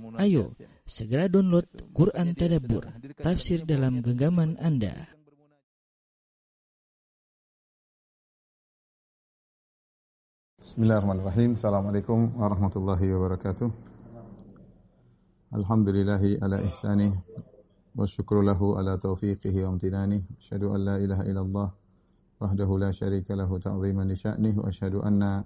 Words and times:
Ayo, 0.00 0.56
segera 0.88 1.28
download 1.28 1.68
Quran 1.92 2.32
Tadabbur, 2.32 2.88
tafsir 3.20 3.68
dalam 3.68 4.00
genggaman 4.00 4.56
Anda. 4.56 5.12
Bismillahirrahmanirrahim. 10.56 11.52
Assalamualaikum 11.52 12.32
warahmatullahi 12.32 13.12
wabarakatuh. 13.12 13.68
Alhamdulillahi 15.52 16.40
ala 16.40 16.64
ihsanih 16.64 17.12
wa 17.92 18.08
syukru 18.08 18.40
lahu 18.40 18.80
ala 18.80 18.96
taufiqihi 18.96 19.68
wa 19.68 19.76
amtinani. 19.76 20.24
Asyhadu 20.40 20.72
an 20.72 20.80
la 20.80 20.96
ilaha 20.96 21.28
illallah 21.28 21.68
wahdahu 22.40 22.80
la 22.80 22.88
syarika 22.88 23.36
lahu 23.36 23.60
ta'ziman 23.60 24.08
li 24.08 24.16
sya'nih 24.16 24.56
wa 24.56 24.64
asyhadu 24.64 25.04
anna 25.04 25.44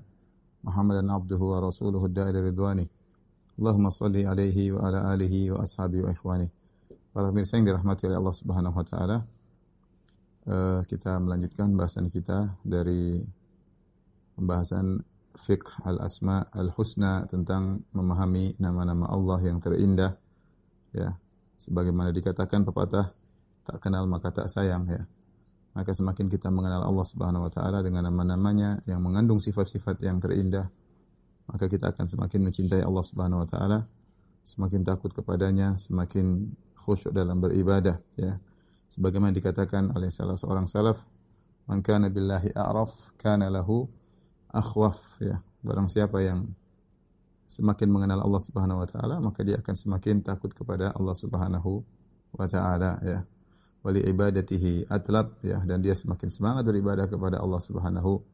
Muhammadan 0.62 1.10
abduhu 1.10 1.58
wa 1.58 1.58
rasuluhu 1.58 2.06
ad-da'i 2.06 2.38
ridwanih. 2.38 2.88
Allahumma 3.54 3.94
salli 3.94 4.26
alaihi 4.26 4.74
wa 4.74 4.90
ala 4.90 5.14
alihi 5.14 5.54
wa 5.54 5.62
ashabi 5.62 6.02
wa 6.02 6.10
ikhwani. 6.10 6.50
Para 7.14 7.30
pemirsa 7.30 7.54
yang 7.54 7.70
dirahmati 7.70 8.10
oleh 8.10 8.18
Allah 8.18 8.34
Subhanahu 8.34 8.74
wa 8.74 8.86
taala. 8.86 9.18
Uh, 10.44 10.82
kita 10.90 11.16
melanjutkan 11.22 11.72
bahasan 11.72 12.12
kita 12.12 12.58
dari 12.66 13.24
pembahasan 14.36 15.00
fiqh 15.40 15.80
al-asma 15.86 16.44
al-husna 16.52 17.24
tentang 17.30 17.80
memahami 17.96 18.58
nama-nama 18.58 19.08
Allah 19.08 19.38
yang 19.46 19.62
terindah 19.62 20.18
ya. 20.92 21.14
Sebagaimana 21.56 22.12
dikatakan 22.12 22.66
pepatah 22.66 23.14
tak 23.64 23.78
kenal 23.80 24.04
maka 24.10 24.34
tak 24.34 24.50
sayang 24.50 24.84
ya. 24.90 25.02
Maka 25.74 25.90
semakin 25.90 26.30
kita 26.30 26.50
mengenal 26.54 26.86
Allah 26.86 27.06
Subhanahu 27.06 27.46
wa 27.46 27.50
taala 27.50 27.82
dengan 27.82 28.06
nama-namanya 28.06 28.86
yang 28.86 29.02
mengandung 29.02 29.42
sifat-sifat 29.42 29.98
yang 30.06 30.22
terindah, 30.22 30.70
maka 31.48 31.68
kita 31.68 31.92
akan 31.92 32.06
semakin 32.08 32.40
mencintai 32.48 32.80
Allah 32.80 33.04
Subhanahu 33.04 33.44
wa 33.44 33.48
taala, 33.48 33.78
semakin 34.44 34.84
takut 34.84 35.12
kepadanya, 35.12 35.76
semakin 35.76 36.52
khusyuk 36.84 37.12
dalam 37.12 37.40
beribadah 37.40 38.00
ya. 38.16 38.40
Sebagaimana 38.88 39.32
dikatakan 39.34 39.92
oleh 39.96 40.12
salah 40.12 40.36
seorang 40.36 40.68
salaf, 40.68 41.00
"Man 41.66 41.80
kana 41.80 42.12
billahi 42.12 42.52
a'raf 42.52 43.16
kana 43.16 43.48
lahu 43.48 43.88
akhwaf" 44.52 45.00
ya. 45.20 45.40
Barang 45.64 45.88
siapa 45.88 46.20
yang 46.20 46.52
semakin 47.48 47.88
mengenal 47.88 48.20
Allah 48.20 48.42
Subhanahu 48.44 48.84
wa 48.84 48.88
taala, 48.88 49.16
maka 49.20 49.40
dia 49.44 49.60
akan 49.60 49.74
semakin 49.76 50.20
takut 50.20 50.52
kepada 50.52 50.92
Allah 50.92 51.16
Subhanahu 51.16 51.84
wa 52.36 52.46
taala 52.48 53.00
ya. 53.04 53.24
Wali 53.84 54.00
ibadatihi 54.00 54.88
atlab 54.88 55.36
ya 55.44 55.60
dan 55.60 55.84
dia 55.84 55.92
semakin 55.92 56.32
semangat 56.32 56.64
beribadah 56.64 57.04
kepada 57.04 57.36
Allah 57.36 57.60
Subhanahu 57.60 58.16
wa 58.16 58.33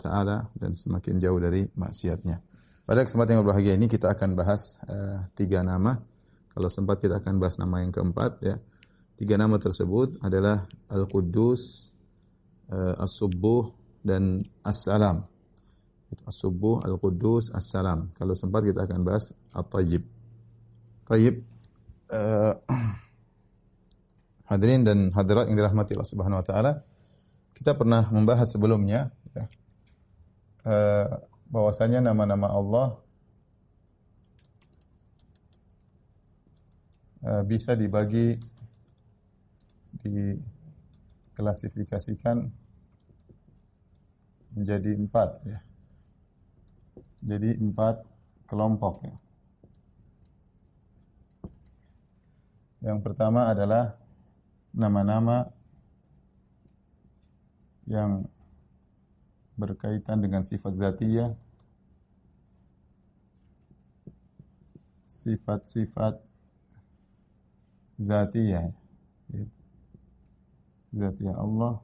taala 0.00 0.48
dan 0.56 0.72
semakin 0.72 1.20
jauh 1.20 1.36
dari 1.36 1.68
maksiatnya. 1.76 2.40
Pada 2.84 3.00
kesempatan 3.04 3.40
yang 3.40 3.42
berbahagia 3.44 3.74
ini 3.76 3.88
kita 3.88 4.12
akan 4.12 4.36
bahas 4.36 4.76
uh, 4.88 5.24
tiga 5.36 5.64
nama. 5.64 5.96
Kalau 6.52 6.68
sempat 6.68 7.00
kita 7.00 7.20
akan 7.20 7.40
bahas 7.40 7.56
nama 7.56 7.80
yang 7.80 7.92
keempat 7.92 8.32
ya. 8.44 8.56
Tiga 9.14 9.38
nama 9.38 9.56
tersebut 9.56 10.20
adalah 10.20 10.66
Al-Quddus, 10.90 11.92
uh, 12.72 12.94
As-Subuh 13.00 13.72
dan 14.04 14.42
As-Salam. 14.64 15.22
As-Subuh, 16.14 16.84
Al-Quddus, 16.84 17.50
As-Salam. 17.54 18.12
Kalau 18.14 18.34
sempat 18.36 18.62
kita 18.68 18.86
akan 18.86 19.00
bahas 19.02 19.32
At-Tayyib. 19.54 20.02
Tayyib 21.08 21.36
uh, 22.12 22.54
Hadirin 24.44 24.84
dan 24.84 25.08
hadirat 25.16 25.48
yang 25.48 25.56
dirahmati 25.56 25.96
Allah 25.96 26.10
Subhanahu 26.12 26.40
wa 26.44 26.46
taala. 26.46 26.72
Kita 27.56 27.72
pernah 27.72 28.04
membahas 28.12 28.52
sebelumnya 28.52 29.08
ya, 29.32 29.48
uh, 30.64 31.06
bahwasanya 31.48 32.00
nama-nama 32.00 32.48
Allah 32.50 32.96
uh, 37.24 37.42
bisa 37.46 37.76
dibagi 37.76 38.38
diklasifikasikan 40.04 42.52
menjadi 44.54 44.94
empat 44.94 45.42
ya. 45.48 45.58
Jadi 47.24 47.56
empat 47.56 48.04
kelompok 48.44 49.00
ya. 49.08 49.16
Yang 52.84 53.00
pertama 53.00 53.48
adalah 53.48 53.96
nama-nama 54.76 55.48
yang 57.88 58.28
berkaitan 59.54 60.18
dengan 60.18 60.42
sifat 60.42 60.74
zatiyah, 60.74 61.30
sifat-sifat 65.06 66.18
zatiyah, 67.96 68.74
zatiyah 70.90 71.36
Allah. 71.38 71.78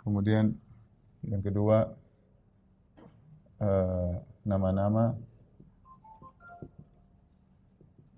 Kemudian 0.00 0.54
yang 1.26 1.42
kedua 1.42 1.96
nama-nama 4.44 5.16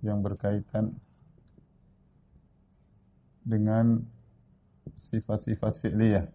yang 0.04 0.21
berkaitan 0.21 0.93
dengan 3.47 4.03
sifat-sifat 4.98 5.78
fi'liyah. 5.81 6.27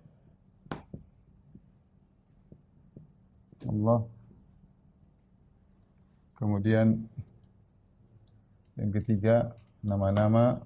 Allah. 3.67 4.05
Kemudian 6.37 7.05
yang 8.79 8.91
ketiga 8.97 9.53
nama-nama 9.85 10.65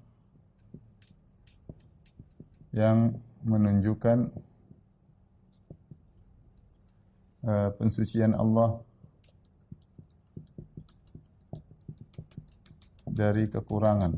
yang 2.72 3.16
menunjukkan 3.44 4.32
uh, 7.44 7.70
pensucian 7.76 8.32
Allah 8.36 8.80
dari 13.04 13.48
kekurangan. 13.48 14.12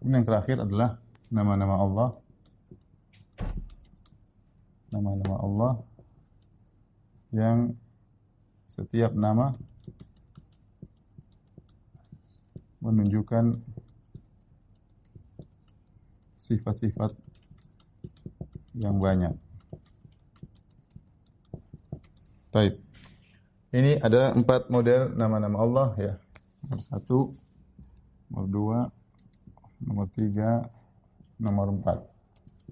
Kemudian 0.00 0.16
yang 0.20 0.28
terakhir 0.28 0.56
adalah 0.64 1.00
nama-nama 1.32 1.76
Allah. 1.80 2.29
Nama-nama 4.90 5.36
Allah 5.38 5.72
yang 7.30 7.78
setiap 8.66 9.14
nama 9.14 9.54
menunjukkan 12.82 13.60
sifat-sifat 16.40 17.14
yang 18.74 18.98
banyak. 18.98 19.36
Taib. 22.50 22.82
Ini 23.70 24.02
ada 24.02 24.34
empat 24.34 24.66
model 24.66 25.14
nama-nama 25.14 25.62
Allah 25.62 25.88
ya. 25.94 26.14
Nomor 26.66 26.82
satu, 26.82 27.18
nomor 28.26 28.46
dua, 28.50 28.78
nomor 29.78 30.10
tiga, 30.10 30.66
nomor 31.38 31.70
empat. 31.70 32.02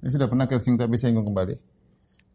Ini 0.02 0.10
sudah 0.10 0.26
pernah 0.26 0.50
kita 0.50 0.58
singgung 0.58 0.82
tapi 0.82 0.98
saya 0.98 1.14
singgung 1.14 1.30
kembali. 1.30 1.67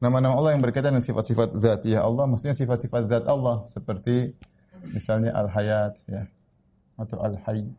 Nama-nama 0.03 0.35
Allah 0.35 0.51
yang 0.51 0.59
berkaitan 0.59 0.91
dengan 0.91 1.07
sifat-sifat 1.07 1.55
zatiyah 1.55 2.03
Allah, 2.03 2.27
maksudnya 2.27 2.59
sifat-sifat 2.59 3.07
zat 3.07 3.23
Allah 3.23 3.63
seperti 3.63 4.35
misalnya 4.91 5.31
al-hayat 5.31 5.95
ya. 6.11 6.27
Atau 6.99 7.23
al-hayy. 7.23 7.71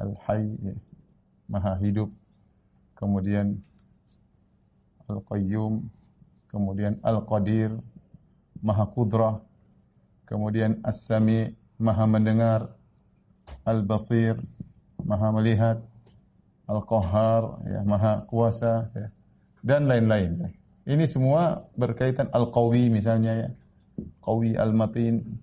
Al-hayy 0.00 0.56
ya. 0.64 0.76
Maha 1.52 1.76
hidup. 1.84 2.08
Kemudian 2.96 3.60
al-qayyum, 5.04 5.84
kemudian 6.48 6.96
al-qadir, 7.04 7.76
maha 8.64 8.88
kudrah, 8.88 9.36
kemudian 10.24 10.80
as-sami, 10.80 11.52
maha 11.76 12.08
mendengar, 12.08 12.72
al-basir, 13.68 14.40
maha 15.04 15.28
melihat, 15.28 15.84
al-qahhar, 16.64 17.60
ya, 17.68 17.84
maha 17.84 18.24
kuasa, 18.24 18.88
ya, 18.96 19.12
dan 19.64 19.88
lain-lain. 19.88 20.52
Ini 20.84 21.08
semua 21.08 21.64
berkaitan 21.80 22.28
al-qawi 22.28 22.92
misalnya 22.92 23.32
ya. 23.32 23.50
Qawi 24.20 24.60
al-matin 24.60 25.40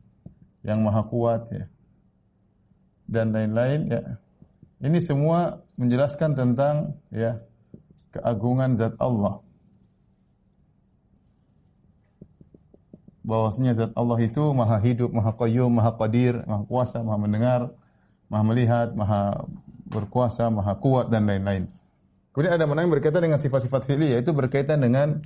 yang 0.62 0.86
maha 0.86 1.02
kuat 1.10 1.50
ya. 1.50 1.66
Dan 3.10 3.34
lain-lain 3.34 3.90
ya. 3.90 4.02
Ini 4.86 5.02
semua 5.02 5.66
menjelaskan 5.82 6.38
tentang 6.38 7.02
ya 7.10 7.42
keagungan 8.14 8.78
zat 8.78 8.94
Allah. 9.02 9.42
bahwasanya 13.22 13.78
zat 13.78 13.92
Allah 13.94 14.18
itu 14.22 14.42
maha 14.54 14.82
hidup, 14.82 15.14
maha 15.14 15.32
qayyum, 15.38 15.70
maha 15.70 15.94
qadir, 15.94 16.42
maha 16.50 16.66
kuasa, 16.66 17.06
maha 17.06 17.18
mendengar, 17.22 17.62
maha 18.28 18.44
melihat, 18.44 18.88
maha 18.98 19.46
berkuasa, 19.88 20.50
maha 20.50 20.74
kuat 20.82 21.14
dan 21.14 21.30
lain-lain. 21.30 21.70
Kemudian 22.32 22.56
ada 22.56 22.64
mana 22.64 22.88
yang 22.88 22.94
berkaitan 22.96 23.28
dengan 23.28 23.40
sifat-sifat 23.44 23.84
fi'li 23.84 24.16
yaitu 24.16 24.32
berkaitan 24.32 24.80
dengan 24.80 25.20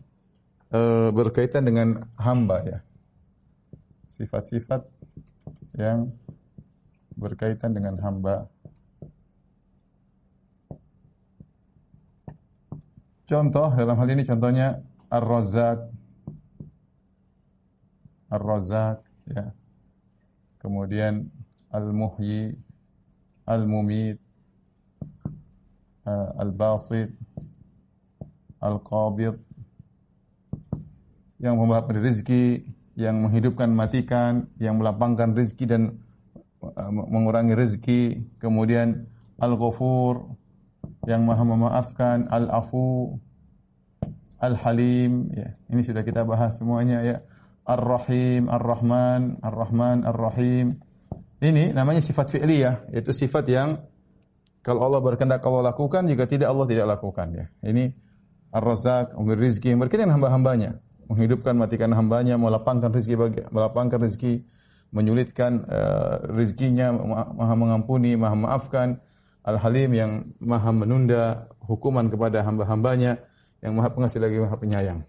uh, 0.73 1.13
berkaitan 1.13 1.61
dengan 1.61 2.09
hamba 2.17 2.65
ya. 2.65 2.79
Sifat-sifat 4.09 4.81
yang 5.77 6.09
berkaitan 7.13 7.77
dengan 7.77 8.01
hamba. 8.01 8.49
Contoh 13.25 13.69
dalam 13.73 13.97
hal 13.97 14.09
ini 14.09 14.25
contohnya 14.25 14.81
Ar-Razzaq. 15.09 15.79
Ar-Razzaq 18.33 18.97
ya. 19.29 19.53
Kemudian 20.57 21.29
Al-Muhyi, 21.69 22.57
Al-Mumit, 23.45 24.25
Al-Basit, 26.05 27.09
Al-Qabid 28.61 29.35
yang 31.41 31.57
memberi 31.57 31.99
rezeki, 31.99 32.45
yang 32.95 33.25
menghidupkan 33.25 33.67
matikan, 33.73 34.47
yang 34.61 34.77
melapangkan 34.79 35.33
rezeki 35.35 35.65
dan 35.65 35.81
mengurangi 36.89 37.53
rezeki, 37.57 38.01
kemudian 38.39 39.09
Al-Ghafur 39.41 40.37
yang 41.05 41.25
Maha 41.25 41.43
memaafkan, 41.45 42.29
Al-Afu, 42.29 43.19
Al-Halim 44.41 45.33
ya. 45.33 45.57
Ini 45.69 45.81
sudah 45.81 46.01
kita 46.05 46.25
bahas 46.25 46.57
semuanya 46.57 47.01
ya. 47.01 47.17
Ar-Rahim, 47.65 48.45
Ar-Rahman, 48.45 49.41
Ar-Rahman, 49.41 50.05
Ar-Rahim. 50.05 50.77
Ini 51.41 51.73
namanya 51.73 52.01
sifat 52.01 52.29
fi'liyah, 52.29 52.93
yaitu 52.93 53.09
sifat 53.09 53.49
yang 53.49 53.81
kalau 54.65 54.81
Allah 54.81 54.97
berkehendak 54.97 55.45
Allah 55.45 55.69
lakukan, 55.69 56.09
jika 56.09 56.25
tidak 56.25 56.50
Allah 56.50 56.65
tidak 56.65 56.89
lakukan 56.97 57.27
ya. 57.38 57.45
Ini 57.62 57.94
Ar-Razzaq, 58.50 59.13
memberi 59.13 59.45
rezeki, 59.45 59.77
berkaitan 59.77 60.09
hamba-hambanya, 60.09 60.81
menghidupkan, 61.06 61.53
matikan 61.53 61.94
hambanya, 61.94 62.33
melapangkan 62.41 62.89
rezeki 62.89 63.13
bagi 63.13 63.39
melapangkan 63.53 64.01
rezeki, 64.01 64.41
menyulitkan 64.89 65.69
uh, 65.69 66.17
rezekinya, 66.33 66.97
maha 67.38 67.53
mengampuni, 67.53 68.17
maha 68.17 68.33
maafkan, 68.33 68.97
Al-Halim 69.45 69.94
yang 69.94 70.12
maha 70.41 70.73
menunda 70.73 71.45
hukuman 71.62 72.09
kepada 72.09 72.41
hamba-hambanya, 72.41 73.21
yang 73.62 73.77
maha 73.77 73.94
pengasih 73.94 74.17
lagi 74.17 74.41
maha 74.41 74.57
penyayang. 74.57 75.06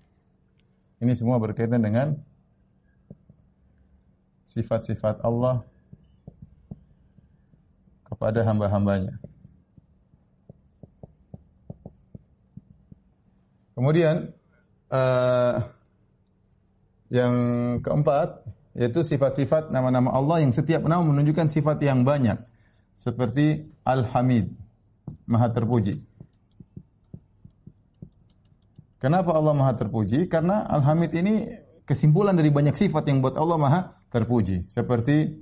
Ini 1.00 1.16
semua 1.16 1.40
berkaitan 1.40 1.80
dengan 1.80 2.20
sifat-sifat 4.44 5.24
Allah 5.24 5.64
kepada 8.04 8.44
hamba-hambanya. 8.44 9.16
Kemudian 13.76 14.32
uh, 14.88 15.60
yang 17.12 17.34
keempat 17.84 18.40
yaitu 18.72 19.04
sifat-sifat 19.04 19.68
nama-nama 19.68 20.16
Allah 20.16 20.40
yang 20.40 20.52
setiap 20.52 20.84
nama 20.84 21.04
menunjukkan 21.04 21.48
sifat 21.52 21.80
yang 21.84 22.00
banyak 22.00 22.40
seperti 22.96 23.68
Al-Hamid, 23.84 24.48
Maha 25.28 25.52
terpuji. 25.52 26.00
Kenapa 28.96 29.36
Allah 29.36 29.52
Maha 29.52 29.76
terpuji? 29.76 30.24
Karena 30.24 30.64
Al-Hamid 30.72 31.12
ini 31.12 31.44
kesimpulan 31.84 32.32
dari 32.32 32.48
banyak 32.48 32.72
sifat 32.72 33.04
yang 33.12 33.20
buat 33.20 33.36
Allah 33.36 33.60
Maha 33.60 33.80
terpuji, 34.08 34.64
seperti 34.72 35.36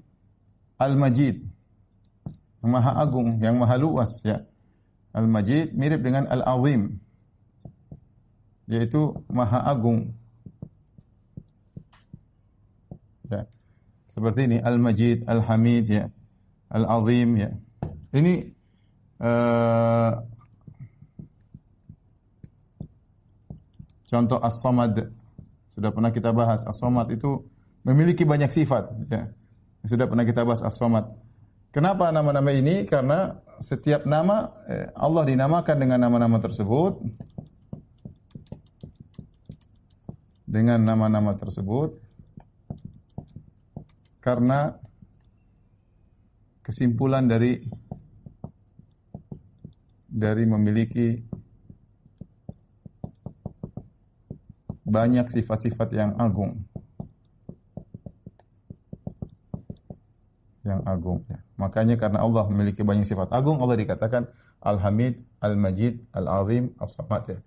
Al-Majid, 0.78 1.38
Maha 2.66 2.98
Agung, 2.98 3.38
yang 3.38 3.54
Maha 3.62 3.78
Luas 3.78 4.18
ya. 4.26 4.42
Al-Majid 5.14 5.78
mirip 5.78 6.02
dengan 6.02 6.26
Al-Azim, 6.26 6.98
yaitu 8.68 9.12
Maha 9.28 9.60
Agung. 9.68 10.12
Ya. 13.28 13.44
Seperti 14.12 14.46
ini 14.46 14.58
Al-Majid, 14.60 15.26
Al-Hamid 15.26 15.84
ya. 15.90 16.04
Al-Azim 16.74 17.30
ya. 17.38 17.50
Ini 18.14 18.34
uh, 19.22 20.12
contoh 24.08 24.38
As-Samad. 24.42 25.10
Sudah 25.74 25.90
pernah 25.90 26.10
kita 26.14 26.30
bahas 26.30 26.62
As-Samad 26.62 27.10
itu 27.14 27.42
memiliki 27.82 28.22
banyak 28.22 28.50
sifat 28.50 28.84
ya. 29.10 29.28
Sudah 29.84 30.08
pernah 30.08 30.24
kita 30.24 30.46
bahas 30.46 30.64
As-Samad. 30.64 31.10
Kenapa 31.74 32.14
nama-nama 32.14 32.54
ini? 32.54 32.86
Karena 32.86 33.34
setiap 33.58 34.06
nama 34.06 34.46
eh, 34.70 34.94
Allah 34.94 35.26
dinamakan 35.26 35.76
dengan 35.78 35.98
nama-nama 36.06 36.38
tersebut 36.38 37.02
dengan 40.54 40.78
nama-nama 40.78 41.34
tersebut 41.34 41.98
karena 44.22 44.78
kesimpulan 46.62 47.26
dari 47.26 47.66
dari 50.06 50.46
memiliki 50.46 51.18
banyak 54.86 55.26
sifat-sifat 55.26 55.90
yang 55.90 56.14
agung. 56.22 56.62
Yang 60.62 60.80
agung 60.86 61.18
ya. 61.26 61.42
Makanya 61.58 61.98
karena 61.98 62.22
Allah 62.22 62.46
memiliki 62.46 62.86
banyak 62.86 63.02
sifat 63.02 63.34
agung, 63.34 63.58
Allah 63.58 63.74
dikatakan 63.74 64.30
Al-Hamid, 64.62 65.18
Al-Majid, 65.42 66.14
Al-Azim, 66.14 66.78
As-Samad 66.78 67.22
ya. 67.26 67.38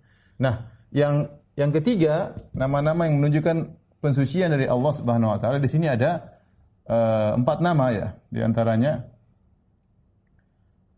Nah, 0.44 0.68
yang 0.92 1.32
yang 1.58 1.74
ketiga, 1.74 2.38
nama-nama 2.54 3.10
yang 3.10 3.18
menunjukkan 3.18 3.74
pensucian 3.98 4.54
dari 4.54 4.70
Allah 4.70 4.94
Subhanahu 4.94 5.34
wa 5.34 5.40
taala 5.42 5.58
di 5.58 5.66
sini 5.66 5.90
ada 5.90 6.38
uh, 6.86 7.34
empat 7.34 7.66
nama 7.66 7.86
ya, 7.90 8.08
di 8.30 8.46
antaranya 8.46 9.02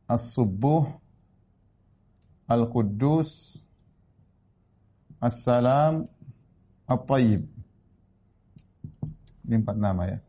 As-Subuh, 0.09 0.83
Al-Quddus, 2.51 3.61
As-Salam, 5.23 6.03
At-Tayyib. 6.89 7.45
Ini 9.47 9.55
empat 9.63 9.77
nama 9.79 10.11
ya. 10.11 10.19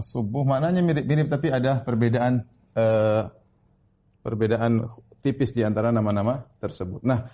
As-Subuh 0.00 0.48
maknanya 0.48 0.80
mirip-mirip 0.80 1.28
tapi 1.28 1.52
ada 1.52 1.84
perbedaan 1.84 2.40
uh, 2.72 3.28
perbedaan 4.24 4.86
tipis 5.20 5.52
di 5.52 5.60
antara 5.60 5.92
nama-nama 5.92 6.46
tersebut. 6.62 7.04
Nah, 7.04 7.26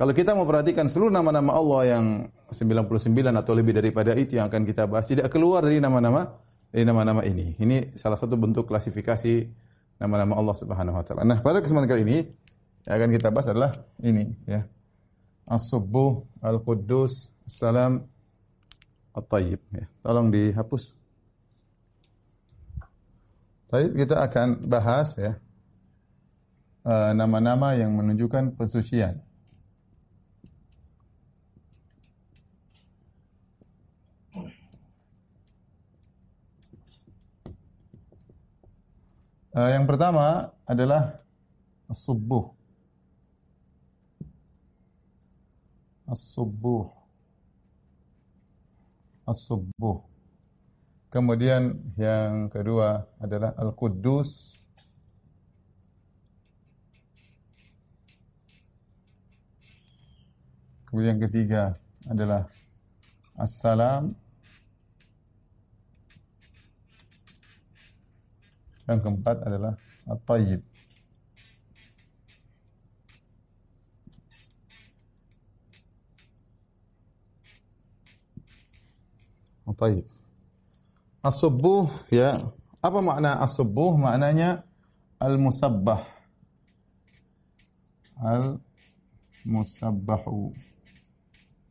kalau 0.00 0.16
kita 0.16 0.32
mau 0.32 0.48
perhatikan 0.48 0.88
seluruh 0.88 1.12
nama-nama 1.12 1.52
Allah 1.52 2.00
yang 2.00 2.04
99 2.48 3.20
atau 3.20 3.52
lebih 3.52 3.76
daripada 3.76 4.16
itu 4.16 4.40
yang 4.40 4.48
akan 4.48 4.64
kita 4.64 4.88
bahas 4.88 5.04
tidak 5.04 5.28
keluar 5.28 5.60
dari 5.60 5.76
nama-nama 5.76 6.40
dari 6.72 6.88
nama-nama 6.88 7.20
ini. 7.20 7.52
Ini 7.60 8.00
salah 8.00 8.16
satu 8.16 8.40
bentuk 8.40 8.64
klasifikasi 8.64 9.44
nama-nama 10.00 10.40
Allah 10.40 10.56
Subhanahu 10.56 10.96
wa 10.96 11.04
taala. 11.04 11.28
Nah, 11.28 11.44
pada 11.44 11.60
kesempatan 11.60 11.84
kali 11.84 12.02
ini 12.08 12.18
yang 12.88 12.96
akan 12.96 13.08
kita 13.12 13.28
bahas 13.28 13.52
adalah 13.52 13.76
ini 14.00 14.24
ya. 14.48 14.64
As-Subbuh, 15.44 16.40
Al-Quddus, 16.48 17.36
Salam, 17.44 18.00
At-Tayyib 19.12 19.60
ya. 19.68 19.84
Tolong 20.00 20.32
dihapus. 20.32 20.96
Tayyib 23.68 24.00
kita 24.00 24.24
akan 24.24 24.64
bahas 24.64 25.12
ya 25.20 25.36
eh, 26.88 27.12
nama-nama 27.12 27.76
yang 27.76 27.92
menunjukkan 28.00 28.56
pensucian. 28.56 29.28
Uh, 39.60 39.68
yang 39.76 39.84
pertama 39.84 40.56
adalah 40.64 41.20
as-subuh. 41.92 42.48
As-subuh. 46.08 46.88
As-subuh. 49.28 50.00
Kemudian 51.12 51.76
yang 52.00 52.48
kedua 52.48 53.04
adalah 53.20 53.52
al-quddus. 53.60 54.56
Kemudian 60.88 61.20
yang 61.20 61.22
ketiga 61.28 61.76
adalah 62.08 62.48
as-salam. 63.36 64.16
Yang 68.90 69.06
keempat 69.06 69.46
adalah 69.46 69.78
at-tayyib. 70.10 70.66
At-tayyib. 79.70 80.10
As-subuh 81.22 81.86
ya, 82.10 82.34
apa 82.82 82.98
makna 82.98 83.38
as-subuh? 83.46 83.94
Maknanya 83.94 84.66
al-musabbah. 85.22 86.02
Al-musabbahu. 88.18 90.50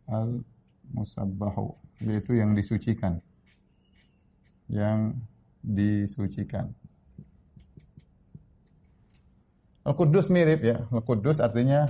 Al 0.09 0.41
musabbahu 0.89 1.77
yaitu 2.01 2.33
yang 2.39 2.55
disucikan. 2.55 3.19
Yang 4.71 5.19
disucikan. 5.61 6.78
Al-Quddus 9.87 10.27
mirip 10.29 10.61
ya. 10.63 10.83
Al-Quddus 10.91 11.39
artinya 11.39 11.87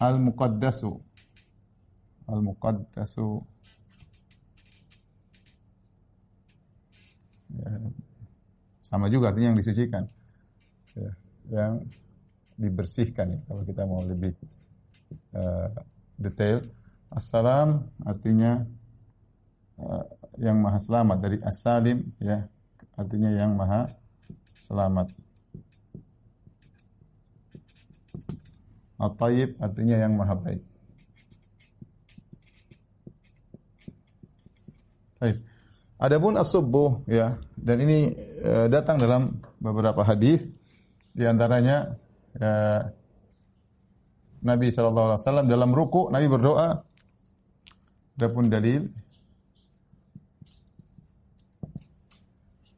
Al-Muqaddasu. 0.00 0.92
Al-Muqaddasu. 2.30 3.42
Ya, 7.50 7.72
sama 8.86 9.10
juga 9.10 9.34
artinya 9.34 9.54
yang 9.54 9.58
disucikan. 9.58 10.06
Ya, 10.94 11.10
yang 11.50 11.72
dibersihkan 12.58 13.26
ya, 13.34 13.40
kalau 13.46 13.62
kita 13.66 13.82
mau 13.86 14.02
lebih 14.06 14.34
uh, 15.34 15.70
detail. 16.18 16.62
Assalam 17.10 17.90
artinya 18.06 18.62
uh, 19.82 20.06
yang 20.38 20.62
maha 20.62 20.78
selamat 20.78 21.18
dari 21.18 21.38
as-salim 21.42 22.06
ya, 22.22 22.46
artinya 22.94 23.34
yang 23.34 23.58
maha 23.58 23.90
selamat. 24.54 25.10
At-tayyib 29.00 29.56
artinya 29.56 29.96
yang 29.96 30.12
maha 30.12 30.36
baik. 30.36 30.62
Baik. 35.20 35.36
Adapun 36.00 36.36
as-subuh 36.36 37.04
ya, 37.08 37.36
dan 37.56 37.76
ini 37.80 38.12
uh, 38.44 38.68
datang 38.72 39.00
dalam 39.00 39.40
beberapa 39.60 40.00
hadis 40.04 40.44
di 41.12 41.24
antaranya 41.28 41.96
uh, 42.40 42.80
Nabi 44.40 44.72
wasallam 44.72 45.44
dalam 45.44 45.76
ruku 45.76 46.08
Nabi 46.08 46.26
berdoa 46.32 46.80
adapun 48.16 48.48
dalil 48.48 48.88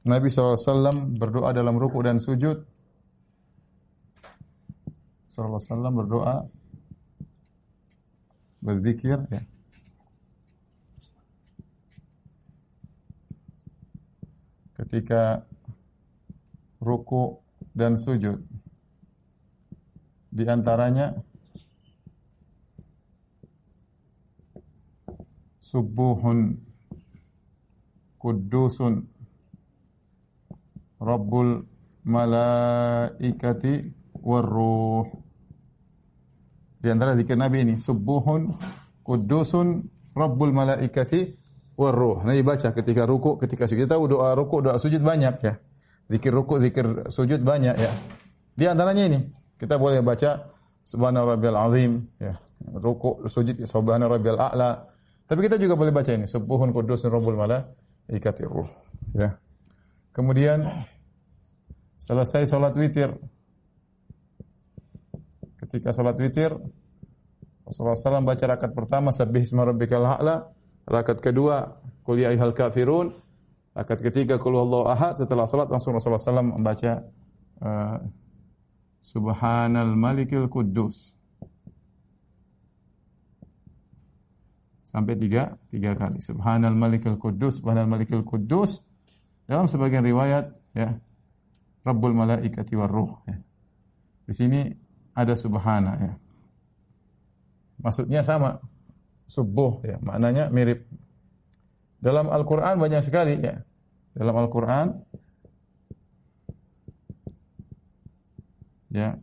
Nabi 0.02 0.34
SAW 0.34 1.14
berdoa 1.14 1.54
dalam 1.54 1.78
ruku 1.78 2.02
dan 2.02 2.18
sujud 2.18 2.66
sallallahu 5.32 5.56
alaihi 5.56 5.72
wasallam 5.72 5.94
berdoa 5.96 6.36
berzikir 8.60 9.18
ya. 9.32 9.42
Ketika 14.76 15.48
ruku 16.84 17.40
dan 17.72 17.96
sujud 17.96 18.44
di 20.28 20.44
antaranya 20.44 21.16
subuhun 25.64 26.60
kudusun 28.20 29.08
rabbul 31.00 31.64
malaikati 32.04 34.01
warruh 34.22 35.04
di 36.82 36.90
antara 36.90 37.14
zikir 37.14 37.38
Nabi 37.38 37.62
ini, 37.62 37.74
subuhun 37.78 38.58
kudusun 39.06 39.86
rabbul 40.18 40.50
malaikati 40.50 41.30
warruh. 41.78 42.26
Nabi 42.26 42.42
baca 42.42 42.74
ketika 42.74 43.06
ruku, 43.06 43.38
ketika 43.38 43.70
sujud. 43.70 43.86
Kita 43.86 43.94
tahu 43.94 44.10
doa 44.10 44.34
ruku, 44.34 44.58
doa 44.66 44.82
sujud 44.82 44.98
banyak 44.98 45.34
ya. 45.46 45.54
Zikir 46.10 46.34
ruku, 46.34 46.58
zikir 46.58 47.06
sujud 47.06 47.38
banyak 47.46 47.78
ya. 47.78 47.92
Di 48.58 48.66
antaranya 48.66 49.06
ini, 49.06 49.22
kita 49.62 49.78
boleh 49.78 50.02
baca 50.02 50.50
subhana 50.82 51.22
rabbiyal 51.22 51.58
azim 51.70 52.02
ya. 52.18 52.34
Ruku, 52.66 53.30
sujud 53.30 53.62
subhana 53.62 54.10
rabbiyal 54.10 54.42
a'la. 54.42 54.82
Tapi 55.30 55.38
kita 55.46 55.62
juga 55.62 55.78
boleh 55.78 55.94
baca 55.94 56.10
ini, 56.10 56.26
subuhun 56.26 56.74
kudusun 56.74 57.14
rabbul 57.14 57.38
malaikati 57.38 58.42
ruh 58.42 58.66
ya. 59.14 59.38
Kemudian 60.10 60.66
selesai 61.94 62.50
salat 62.50 62.74
witir, 62.74 63.14
ketika 65.72 65.96
salat 65.96 66.20
witir 66.20 66.52
Rasulullah 67.64 67.96
SAW 67.96 68.20
baca 68.28 68.44
rakaat 68.44 68.76
pertama 68.76 69.08
Sabbih 69.08 69.40
isma 69.40 69.64
rabbikal 69.64 70.04
a'la, 70.04 70.52
rakaat 70.84 71.24
kedua 71.24 71.80
Qul 72.04 72.20
ya 72.20 72.28
ayyuhal 72.28 72.52
kafirun, 72.52 73.16
rakaat 73.72 74.04
ketiga 74.04 74.36
Qul 74.36 74.52
huwallahu 74.52 74.84
ahad. 74.92 75.16
Setelah 75.16 75.48
salat 75.48 75.72
langsung 75.72 75.96
Rasulullah 75.96 76.20
SAW 76.20 76.60
membaca 76.60 76.92
uh, 77.64 78.04
Subhanal 79.00 79.96
Malikil 79.96 80.50
Quddus. 80.52 81.16
Sampai 84.84 85.16
tiga, 85.16 85.56
tiga 85.72 85.96
kali. 85.96 86.20
Subhanal 86.20 86.76
Malikil 86.76 87.16
Quddus, 87.16 87.64
Subhanal 87.64 87.88
Malikil 87.88 88.20
Quddus. 88.20 88.84
Dalam 89.48 89.64
sebagian 89.64 90.04
riwayat, 90.04 90.52
ya, 90.76 91.00
Rabbul 91.80 92.12
Malaikati 92.12 92.76
Warruh. 92.76 93.24
Ya. 93.24 93.40
Di 94.28 94.34
sini 94.36 94.60
ada 95.12 95.36
subhana 95.36 95.92
ya. 96.00 96.16
Maksudnya 97.82 98.22
sama. 98.22 98.62
Subuh 99.26 99.80
ya, 99.86 99.96
maknanya 100.04 100.50
mirip. 100.52 100.84
Dalam 102.02 102.28
Al-Qur'an 102.28 102.76
banyak 102.76 103.00
sekali 103.00 103.40
ya. 103.40 103.64
Dalam 104.12 104.36
Al-Qur'an 104.36 104.92
ya. 108.92 109.16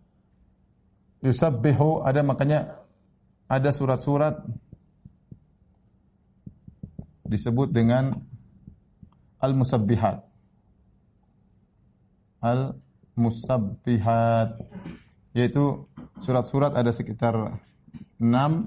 Yusabbihu 1.20 2.00
ada 2.02 2.24
makanya 2.24 2.80
ada 3.52 3.76
surat-surat 3.76 4.40
disebut 7.28 7.68
dengan 7.70 8.16
al-musabbihat. 9.38 10.24
Al-musabbihat 12.40 14.64
yaitu 15.34 15.86
surat-surat 16.20 16.74
ada 16.74 16.90
sekitar 16.90 17.60
6 18.18 18.66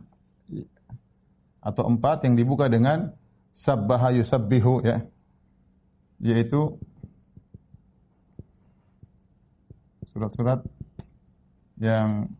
atau 1.62 1.84
4 1.86 2.26
yang 2.26 2.34
dibuka 2.34 2.66
dengan 2.70 3.14
sabbaha 3.54 4.14
yusabbihu 4.14 4.82
ya. 4.82 5.04
Yaitu 6.22 6.78
surat-surat 10.14 10.62
yang 11.78 12.30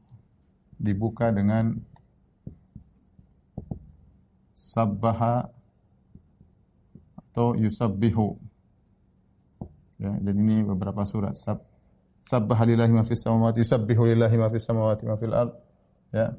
dibuka 0.79 1.35
dengan 1.35 1.83
sabbaha 4.55 5.51
atau 7.31 7.57
yusabbihu. 7.59 8.39
Ya, 10.03 10.13
dan 10.19 10.35
ini 10.35 10.67
beberapa 10.67 11.07
surat 11.07 11.39
sab 11.39 11.72
Sabbaha 12.23 12.63
lillahi 12.65 12.93
ma 12.95 13.03
fis 13.03 13.27
samawati 13.27 13.67
yusabbihu 13.67 14.07
lillahi 14.15 14.37
ma 14.39 14.47
fis 14.49 14.65
samawati 14.65 15.03
ma 15.07 15.19
fil 15.19 15.35
ard. 15.35 15.53
Ya. 16.15 16.33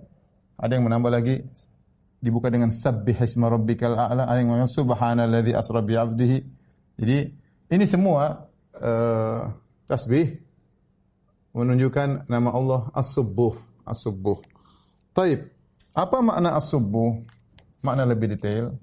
Ada 0.55 0.79
yang 0.79 0.87
menambah 0.87 1.11
lagi 1.11 1.43
dibuka 2.23 2.47
dengan 2.47 2.71
sabbih 2.71 3.19
isma 3.19 3.51
rabbikal 3.51 3.99
a'la, 3.99 4.23
ada 4.23 4.39
yang 4.39 4.55
mengatakan 4.55 4.71
subhanalladzi 4.71 5.51
asra 5.51 5.83
bi 5.83 5.93
'abdihi. 5.99 6.37
Jadi 7.03 7.17
ini 7.67 7.85
semua 7.89 8.47
uh, 8.79 9.51
tasbih 9.89 10.39
menunjukkan 11.51 12.31
nama 12.31 12.49
Allah 12.49 12.81
As-Subbuh, 12.95 13.83
As-Subbuh. 13.85 14.39
Taib. 15.13 15.51
Apa 15.93 16.23
makna 16.23 16.57
As-Subbuh? 16.57 17.21
Makna 17.83 18.07
lebih 18.07 18.33
detail. 18.33 18.73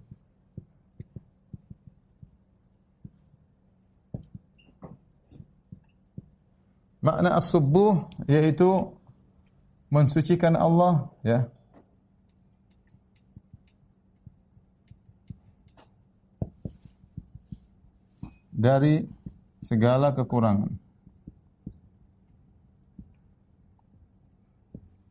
Makna 7.00 7.40
as-subuh 7.40 8.12
yaitu 8.28 8.68
mensucikan 9.88 10.54
Allah 10.54 11.08
ya. 11.24 11.48
dari 18.60 19.00
segala 19.64 20.12
kekurangan. 20.12 20.68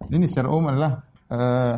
Ini 0.10 0.26
secara 0.30 0.54
umum 0.54 0.70
adalah 0.70 1.02
uh, 1.34 1.76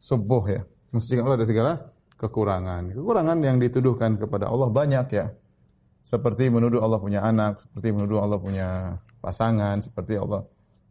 subuh 0.00 0.44
ya. 0.48 0.60
Mensucikan 0.92 1.28
Allah 1.28 1.40
dari 1.40 1.48
segala 1.52 1.72
kekurangan. 2.16 2.96
Kekurangan 2.96 3.38
yang 3.44 3.60
dituduhkan 3.60 4.16
kepada 4.16 4.48
Allah 4.48 4.68
banyak 4.72 5.06
ya. 5.12 5.32
Seperti 6.02 6.48
menuduh 6.48 6.82
Allah 6.82 6.98
punya 6.98 7.20
anak, 7.22 7.60
seperti 7.60 7.94
menuduh 7.94 8.20
Allah 8.20 8.40
punya 8.40 8.98
pasangan 9.22 9.78
seperti 9.78 10.18
Allah 10.18 10.42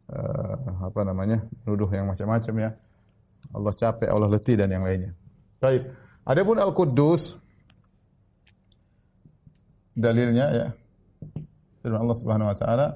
uh, 0.08 0.88
apa 0.88 1.02
namanya 1.04 1.44
nuduh 1.68 1.92
yang 1.92 2.08
macam-macam 2.08 2.56
ya. 2.58 2.72
Allah 3.52 3.74
capek, 3.76 4.08
Allah 4.08 4.30
letih 4.32 4.56
dan 4.56 4.72
yang 4.72 4.88
lainnya. 4.88 5.12
Baik. 5.60 5.92
Adapun 6.24 6.56
Al-Quddus 6.56 7.36
dalilnya 9.92 10.46
ya. 10.56 10.68
Firman 11.84 12.08
Allah 12.08 12.18
Subhanahu 12.18 12.50
wa 12.54 12.58
taala 12.58 12.88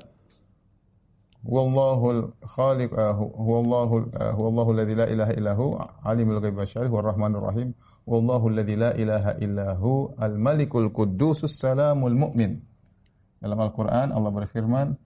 Wallahu 1.46 2.34
khaliq 2.42 2.89
huwallahu 3.38 4.10
uh, 4.18 4.34
huwallahu 4.34 4.74
alladzi 4.74 4.98
la 4.98 5.06
ilaha 5.06 5.34
illahu 5.38 5.77
alimul 6.01 6.42
ghaibi 6.42 6.58
wasyahid 6.58 6.89
huwar 6.89 7.13
rahmanur 7.13 7.46
rahim 7.46 7.77
wallahu 8.10 8.50
alladzi 8.50 8.74
la 8.74 8.98
ilaha 8.98 9.38
illahu 9.38 10.18
al-malikul 10.18 10.89
quddusus 10.89 11.54
salamul 11.62 12.18
mu'min. 12.18 12.65
Dalam 13.38 13.62
Al-Qur'an 13.62 14.10
Allah 14.10 14.34
berfirman 14.34 14.98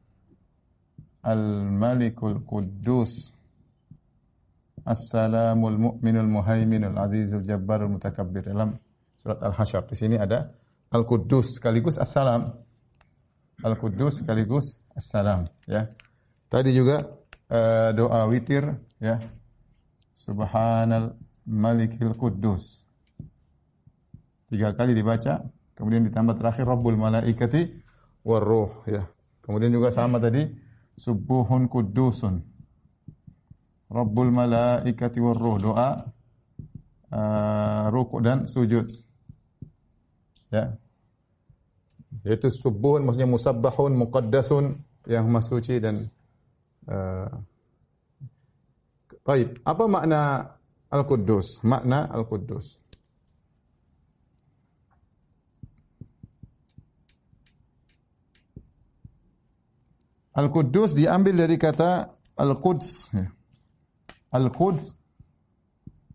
Al-Malikul 1.23 2.43
Quddus 2.47 3.35
As-Salamul 4.87 5.77
Mu'minul 5.77 6.31
Muhaiminul 6.31 6.95
Azizul 6.95 7.43
Jabbarul 7.43 7.91
Mutakabbir 7.99 8.47
dalam 8.47 8.79
surat 9.19 9.43
Al-Hasyr. 9.43 9.83
Di 9.85 9.95
sini 9.95 10.15
ada 10.15 10.49
Al-Quddus 10.89 11.59
sekaligus 11.59 11.99
As-Salam. 11.99 12.47
Al-Quddus 13.59 14.23
sekaligus 14.23 14.79
As-Salam 14.95 15.45
ya. 15.67 15.85
Tadi 16.49 16.71
juga 16.71 17.03
uh, 17.51 17.91
doa 17.93 18.25
witir 18.31 18.65
ya. 18.97 19.19
Subhanal 20.15 21.15
Malikil 21.45 22.15
Quddus. 22.15 22.81
Tiga 24.49 24.73
kali 24.73 24.97
dibaca, 24.97 25.45
kemudian 25.77 26.01
ditambah 26.09 26.41
terakhir 26.41 26.65
Rabbul 26.65 26.97
Malaikati 26.97 27.69
Warruh 28.25 28.87
ya. 28.89 29.05
Kemudian 29.45 29.69
juga 29.69 29.93
sama 29.93 30.17
tadi 30.17 30.45
subuhun 30.99 31.71
kudusun. 31.71 32.43
Rabbul 33.89 34.29
malaikati 34.29 35.17
warruh 35.17 35.57
doa 35.57 35.89
uh, 37.09 37.83
ruku 37.89 38.21
dan 38.21 38.45
sujud. 38.45 38.85
Ya. 40.53 40.77
Yaitu 42.27 42.51
subuhun 42.51 43.07
maksudnya 43.07 43.31
musabbahun 43.31 43.95
muqaddasun 43.95 44.77
yang 45.07 45.25
maha 45.31 45.47
suci 45.47 45.79
dan 45.81 46.11
uh, 46.85 47.31
Taib. 49.25 49.61
Apa 49.61 49.85
makna 49.85 50.53
Al-Quddus? 50.89 51.61
Makna 51.61 52.09
Al-Quddus. 52.09 52.78
Al-Quddus 60.39 60.95
diambil 60.95 61.43
dari 61.43 61.59
kata 61.59 62.07
Al-Quds. 62.39 63.11
Ya. 63.11 63.27
Al-Quds 64.31 64.95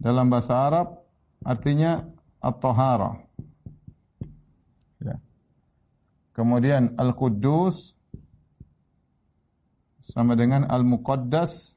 dalam 0.00 0.33
bahasa 0.33 0.64
Arab 0.64 1.04
artinya 1.45 2.00
At-Tahara. 2.40 3.21
Ya. 5.04 5.21
Kemudian 6.33 6.97
Al-Quddus 6.97 7.93
sama 10.00 10.33
dengan 10.37 10.64
Al-Muqaddas 10.73 11.76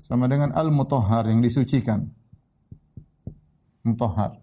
sama 0.00 0.28
dengan 0.28 0.52
Al-Mutahhar 0.52 1.28
yang 1.32 1.40
disucikan. 1.40 2.12
Mutahhar. 3.84 4.40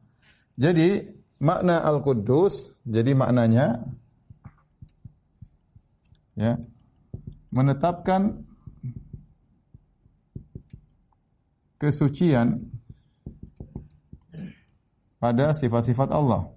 Jadi 0.58 1.10
makna 1.42 1.82
Al-Quddus 1.86 2.74
jadi 2.86 3.14
maknanya 3.14 3.82
ya 6.34 6.58
menetapkan 7.54 8.42
kesucian 11.78 12.64
pada 15.22 15.54
sifat-sifat 15.54 16.10
Allah. 16.10 16.50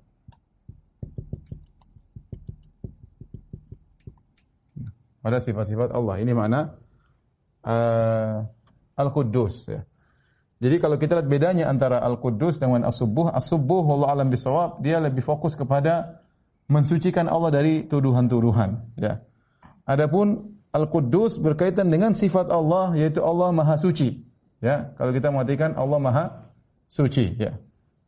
Pada 5.20 5.42
sifat-sifat 5.42 5.90
Allah. 5.90 6.22
Ini 6.22 6.32
makna 6.32 6.70
uh, 7.66 8.46
Al-Quddus 8.94 9.54
ya. 9.66 9.82
Jadi 10.56 10.80
kalau 10.80 10.96
kita 10.96 11.20
lihat 11.20 11.28
bedanya 11.28 11.68
antara 11.68 12.00
Al-Quddus 12.00 12.56
dengan 12.56 12.88
As-Subuh, 12.88 13.28
As-Subuh 13.28 13.84
Allah 13.92 14.08
alam 14.16 14.32
bisawab, 14.32 14.80
dia 14.80 14.96
lebih 14.96 15.20
fokus 15.20 15.52
kepada 15.52 16.24
mensucikan 16.72 17.28
Allah 17.28 17.52
dari 17.52 17.84
tuduhan-tuduhan 17.84 18.96
ya. 18.96 19.20
Adapun 19.86 20.58
Al-Quddus 20.74 21.38
berkaitan 21.38 21.88
dengan 21.88 22.12
sifat 22.12 22.50
Allah 22.50 22.92
yaitu 22.98 23.22
Allah 23.22 23.54
Maha 23.54 23.78
Suci. 23.78 24.26
Ya, 24.58 24.92
kalau 24.98 25.14
kita 25.14 25.30
mengatakan 25.30 25.78
Allah 25.78 26.00
Maha 26.02 26.24
Suci, 26.90 27.38
ya. 27.38 27.54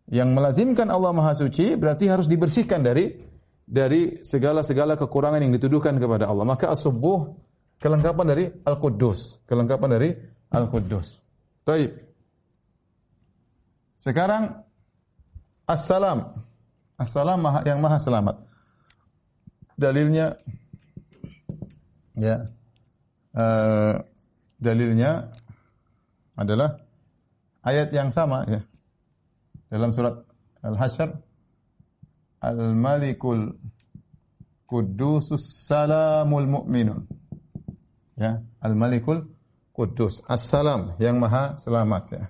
Yang 0.08 0.28
melazimkan 0.34 0.88
Allah 0.90 1.14
Maha 1.14 1.32
Suci 1.38 1.78
berarti 1.78 2.10
harus 2.10 2.26
dibersihkan 2.26 2.82
dari 2.82 3.14
dari 3.68 4.24
segala-segala 4.24 4.96
kekurangan 4.96 5.44
yang 5.44 5.52
dituduhkan 5.54 6.00
kepada 6.00 6.26
Allah. 6.26 6.44
Maka 6.48 6.72
as-subuh 6.72 7.36
kelengkapan 7.78 8.26
dari 8.26 8.44
Al-Quddus, 8.48 9.44
kelengkapan 9.44 9.88
dari 9.92 10.08
Al-Quddus. 10.50 11.20
Taib. 11.62 11.92
Sekarang 14.00 14.64
Assalam. 15.68 16.32
Assalam 16.96 17.38
yang 17.68 17.78
maha 17.78 18.00
selamat. 18.00 18.40
Dalilnya 19.76 20.40
Ya. 22.18 22.50
Uh, 23.32 24.02
dalilnya 24.58 25.30
adalah 26.34 26.82
ayat 27.62 27.94
yang 27.94 28.10
sama 28.10 28.42
ya. 28.50 28.60
Dalam 29.70 29.94
surat 29.94 30.18
Al-Hasyr 30.64 31.14
Al-Malikul 32.42 33.54
Qudusus 34.66 35.64
Salamul 35.66 36.46
Mu'minun. 36.50 37.06
Ya, 38.18 38.42
Al-Malikul 38.58 39.38
Kudus, 39.78 40.26
As-Salam 40.26 40.98
yang 40.98 41.22
Maha 41.22 41.54
Selamat 41.54 42.04
ya. 42.10 42.24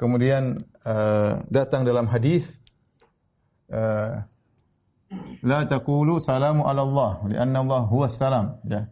Kemudian 0.00 0.64
uh, 0.80 1.44
datang 1.52 1.84
dalam 1.84 2.08
hadis 2.08 2.56
uh, 3.68 4.24
La 5.42 5.64
taqulu 5.64 6.20
salamu 6.20 6.68
ala 6.68 6.82
Allah, 6.84 7.12
lianna 7.24 7.58
Allah 7.64 7.82
huwa 7.88 8.08
salam. 8.08 8.46
Ya. 8.68 8.88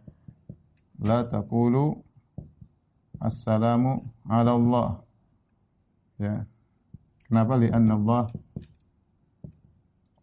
La 0.97 1.21
taqulu 1.23 1.93
assalamu 3.21 4.01
ala 4.25 4.51
Allah. 4.57 4.89
Ya. 6.17 6.35
Kenapa? 7.29 7.53
Lianna 7.61 7.93
Allah 7.93 8.23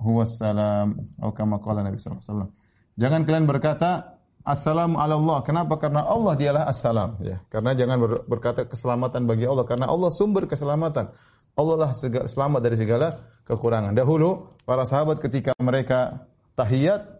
huwa 0.02 0.26
salam. 0.26 0.98
Atau 1.20 1.32
kama 1.32 1.62
qala 1.62 1.86
Nabi 1.86 2.00
SAW. 2.00 2.50
Jangan 2.98 3.22
kalian 3.26 3.46
berkata 3.46 4.14
Assalamu 4.44 5.00
ala 5.00 5.16
Allah. 5.16 5.40
Kenapa? 5.40 5.80
Karena 5.80 6.04
Allah 6.04 6.36
dialah 6.36 6.64
assalam. 6.68 7.16
Ya. 7.24 7.40
Karena 7.48 7.72
jangan 7.72 7.96
berkata 8.28 8.68
keselamatan 8.68 9.24
bagi 9.24 9.48
Allah. 9.48 9.64
Karena 9.64 9.88
Allah 9.88 10.12
sumber 10.12 10.44
keselamatan. 10.44 11.08
Allah 11.54 11.76
lah 11.78 11.90
selamat 12.26 12.60
dari 12.60 12.76
segala 12.78 13.22
kekurangan. 13.46 13.94
Dahulu 13.94 14.58
para 14.66 14.82
sahabat 14.82 15.22
ketika 15.22 15.54
mereka 15.62 16.26
tahiyat 16.58 17.14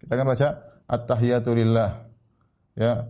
kita 0.00 0.12
kan 0.16 0.26
baca 0.26 0.48
at-tahiyatu 0.88 1.50
lillah. 1.52 1.90
Ya. 2.74 3.06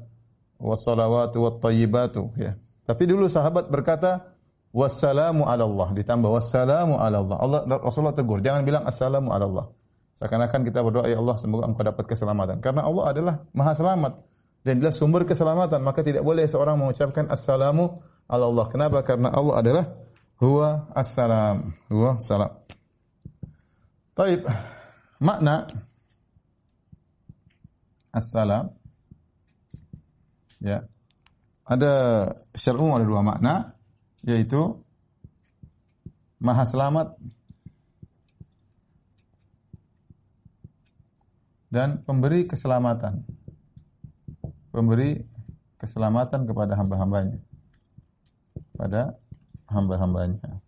Wassalawatu 0.60 1.40
wattayyibatu 1.40 2.36
ya. 2.36 2.52
Tapi 2.84 3.08
dulu 3.08 3.30
sahabat 3.30 3.72
berkata 3.72 4.36
wassalamu 4.74 5.48
ala 5.48 5.64
Allah 5.64 5.88
ditambah 5.96 6.28
wassalamu 6.28 7.00
ala 7.00 7.24
Allah. 7.24 7.36
Allah 7.40 7.60
Rasulullah 7.80 8.12
tegur, 8.12 8.44
jangan 8.44 8.66
bilang 8.66 8.84
assalamu 8.84 9.32
ala 9.32 9.48
Allah. 9.48 9.66
Seakan-akan 10.20 10.60
kita 10.68 10.84
berdoa 10.84 11.08
ya 11.08 11.16
Allah 11.16 11.36
semoga 11.40 11.64
engkau 11.64 11.80
dapat 11.80 12.04
keselamatan. 12.04 12.60
Karena 12.60 12.84
Allah 12.84 13.04
adalah 13.08 13.34
Maha 13.56 13.72
Selamat 13.72 14.20
dan 14.60 14.76
dia 14.76 14.92
sumber 14.92 15.24
keselamatan, 15.24 15.80
maka 15.80 16.04
tidak 16.04 16.20
boleh 16.20 16.44
seorang 16.44 16.76
mengucapkan 16.76 17.24
assalamu 17.32 18.04
ala 18.28 18.44
Allah. 18.44 18.66
Kenapa? 18.68 19.00
Karena 19.00 19.32
Allah 19.32 19.54
adalah 19.56 19.84
huwa 20.40 20.88
assalam. 20.96 21.76
Huwa 21.92 22.20
salam. 22.20 22.52
Baik. 24.16 24.40
Makna 25.20 25.68
assalam 28.10 28.72
ya. 30.64 30.88
Ada 31.68 31.92
secara 32.56 32.82
umum 32.82 32.96
ada 32.98 33.06
dua 33.06 33.22
makna 33.22 33.54
yaitu 34.26 34.80
maha 36.40 36.64
selamat 36.66 37.14
dan 41.70 42.02
pemberi 42.02 42.48
keselamatan. 42.48 43.22
Pemberi 44.74 45.20
keselamatan 45.78 46.48
kepada 46.48 46.74
hamba-hambanya. 46.74 47.38
Pada 48.74 49.14
hamba-hambanya. 49.70 50.60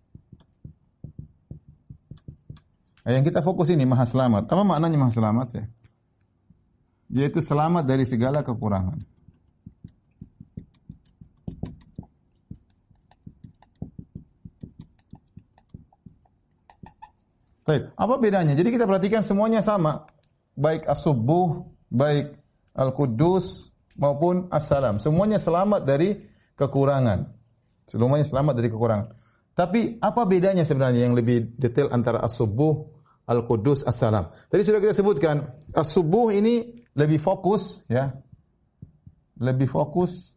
Nah, 3.02 3.10
yang 3.10 3.26
kita 3.26 3.42
fokus 3.42 3.68
ini 3.74 3.82
maha 3.82 4.06
selamat. 4.06 4.46
Apa 4.46 4.62
maknanya 4.62 4.98
maha 4.98 5.12
selamat 5.12 5.48
ya? 5.58 5.64
Yaitu 7.12 7.42
selamat 7.42 7.82
dari 7.84 8.06
segala 8.06 8.46
kekurangan. 8.46 9.02
Baik, 17.62 17.94
apa 17.94 18.14
bedanya? 18.18 18.54
Jadi 18.58 18.74
kita 18.74 18.86
perhatikan 18.86 19.22
semuanya 19.22 19.62
sama. 19.62 20.06
Baik 20.54 20.86
as-subuh, 20.86 21.62
baik 21.90 22.38
al-quddus 22.74 23.70
maupun 23.98 24.50
as-salam. 24.50 24.98
Semuanya 24.98 25.38
selamat 25.38 25.86
dari 25.86 26.22
kekurangan. 26.58 27.41
Semuanya 27.86 28.26
selamat 28.26 28.54
dari 28.58 28.68
kekurangan. 28.70 29.06
Tapi 29.52 30.00
apa 30.00 30.24
bedanya 30.24 30.64
sebenarnya 30.64 31.04
yang 31.04 31.12
lebih 31.12 31.52
detail 31.60 31.92
antara 31.92 32.24
as-subuh, 32.24 32.88
al-qudus, 33.28 33.84
as-salam? 33.84 34.32
Tadi 34.48 34.62
sudah 34.64 34.80
kita 34.80 34.96
sebutkan, 34.96 35.44
as-subuh 35.76 36.32
ini 36.32 36.84
lebih 36.96 37.20
fokus 37.20 37.84
ya. 37.88 38.16
Lebih 39.36 39.68
fokus 39.68 40.32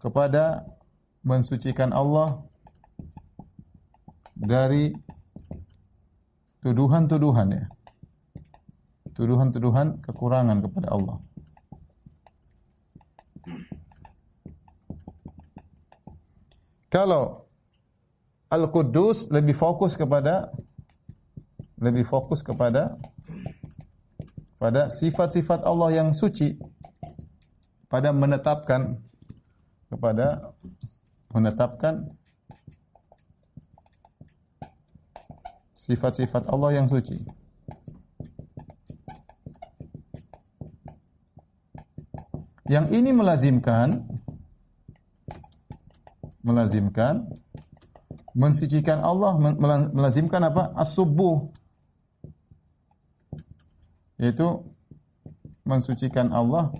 kepada 0.00 0.64
mensucikan 1.22 1.92
Allah 1.92 2.42
dari 4.34 4.90
tuduhan-tuduhan 6.64 7.48
ya. 7.52 7.64
Tuduhan-tuduhan 9.12 10.00
kekurangan 10.00 10.64
kepada 10.64 10.88
Allah. 10.96 11.20
Kalau 16.90 17.46
Al-Quddus 18.50 19.30
lebih 19.30 19.54
fokus 19.54 19.94
kepada 19.94 20.50
lebih 21.78 22.02
fokus 22.02 22.42
kepada 22.42 22.98
pada 24.58 24.90
sifat-sifat 24.90 25.62
Allah 25.62 26.02
yang 26.02 26.10
suci 26.10 26.58
pada 27.86 28.10
menetapkan 28.10 28.98
kepada 29.86 30.50
menetapkan 31.30 32.10
sifat-sifat 35.78 36.50
Allah 36.50 36.76
yang 36.76 36.86
suci. 36.90 37.16
Yang 42.70 42.86
ini 42.94 43.10
melazimkan 43.10 44.06
melazimkan 46.40 47.28
mensucikan 48.34 49.02
Allah 49.02 49.34
melazimkan 49.90 50.42
apa? 50.46 50.70
As-subuh. 50.78 51.50
Yaitu 54.20 54.46
mensucikan 55.64 56.28
Allah 56.30 56.70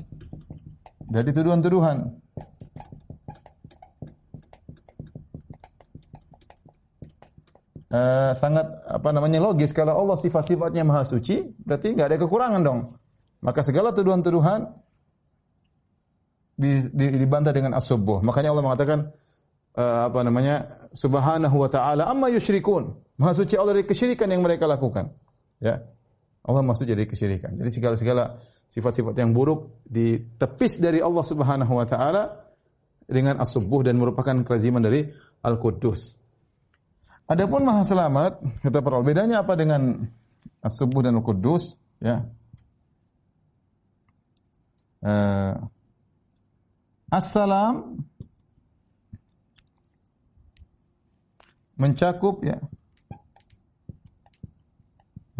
dari 1.09 1.31
tuduhan-tuduhan. 1.33 2.21
Uh, 7.91 8.31
sangat 8.39 8.71
apa 8.87 9.11
namanya 9.11 9.43
logis 9.43 9.75
kalau 9.75 9.99
Allah 9.99 10.15
sifat-sifatnya 10.15 10.87
maha 10.87 11.03
suci 11.03 11.43
berarti 11.67 11.91
nggak 11.91 12.15
ada 12.15 12.19
kekurangan 12.23 12.63
dong 12.63 12.95
maka 13.43 13.67
segala 13.67 13.91
tuduhan-tuduhan 13.91 14.63
dibantah 16.95 17.51
dengan 17.51 17.75
as-subuh 17.75 18.23
makanya 18.23 18.55
Allah 18.55 18.63
mengatakan 18.63 19.11
uh, 19.81 20.13
apa 20.13 20.21
namanya 20.21 20.69
subhanahu 20.93 21.57
wa 21.57 21.69
taala 21.73 22.05
amma 22.05 22.29
yusyrikun. 22.29 22.93
Maha 23.17 23.33
suci 23.37 23.57
Allah 23.57 23.81
dari 23.81 23.89
kesyirikan 23.89 24.29
yang 24.29 24.45
mereka 24.45 24.69
lakukan. 24.69 25.13
Ya. 25.61 25.85
Allah 26.41 26.65
maksud 26.65 26.89
dari 26.89 27.05
kesyirikan. 27.05 27.53
Jadi 27.61 27.71
segala-segala 27.73 28.37
sifat-sifat 28.65 29.13
yang 29.21 29.37
buruk 29.37 29.85
ditepis 29.85 30.81
dari 30.81 31.05
Allah 31.05 31.21
Subhanahu 31.21 31.73
wa 31.77 31.85
taala 31.85 32.49
dengan 33.05 33.37
as-subuh 33.45 33.85
dan 33.85 34.01
merupakan 34.01 34.33
kelaziman 34.41 34.81
dari 34.81 35.05
Al-Quddus. 35.45 36.17
Adapun 37.29 37.63
Maha 37.63 37.85
Selamat, 37.85 38.41
kata 38.65 38.81
para 38.81 39.05
bedanya 39.05 39.45
apa 39.45 39.53
dengan 39.53 40.01
as-subuh 40.65 41.05
dan 41.05 41.21
Al-Quddus? 41.21 41.77
Ya. 42.01 42.25
Uh, 45.05 45.61
Assalam 47.11 48.01
mencakup 51.81 52.45
ya. 52.45 52.61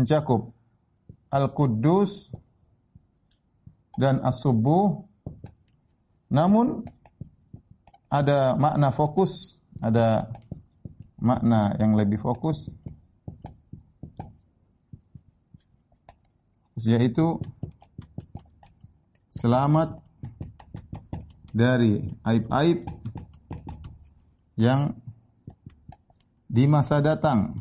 Mencakup. 0.01 0.57
Al-Quddus 1.29 2.33
dan 4.01 4.25
As-Subuh. 4.25 5.05
Namun 6.33 6.83
ada 8.11 8.57
makna 8.59 8.91
fokus 8.91 9.61
ada 9.81 10.29
makna 11.17 11.75
yang 11.81 11.97
lebih 11.97 12.21
fokus. 12.21 12.69
Yaitu 16.81 17.37
selamat 19.37 20.01
dari 21.53 22.09
aib-aib 22.25 22.89
yang 24.57 24.97
di 26.51 26.67
masa 26.67 26.99
datang 26.99 27.55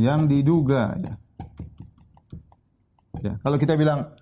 yang 0.00 0.24
diduga 0.24 0.96
ya. 0.96 1.14
ya 3.20 3.32
kalau 3.44 3.60
kita 3.60 3.76
bilang 3.76 4.16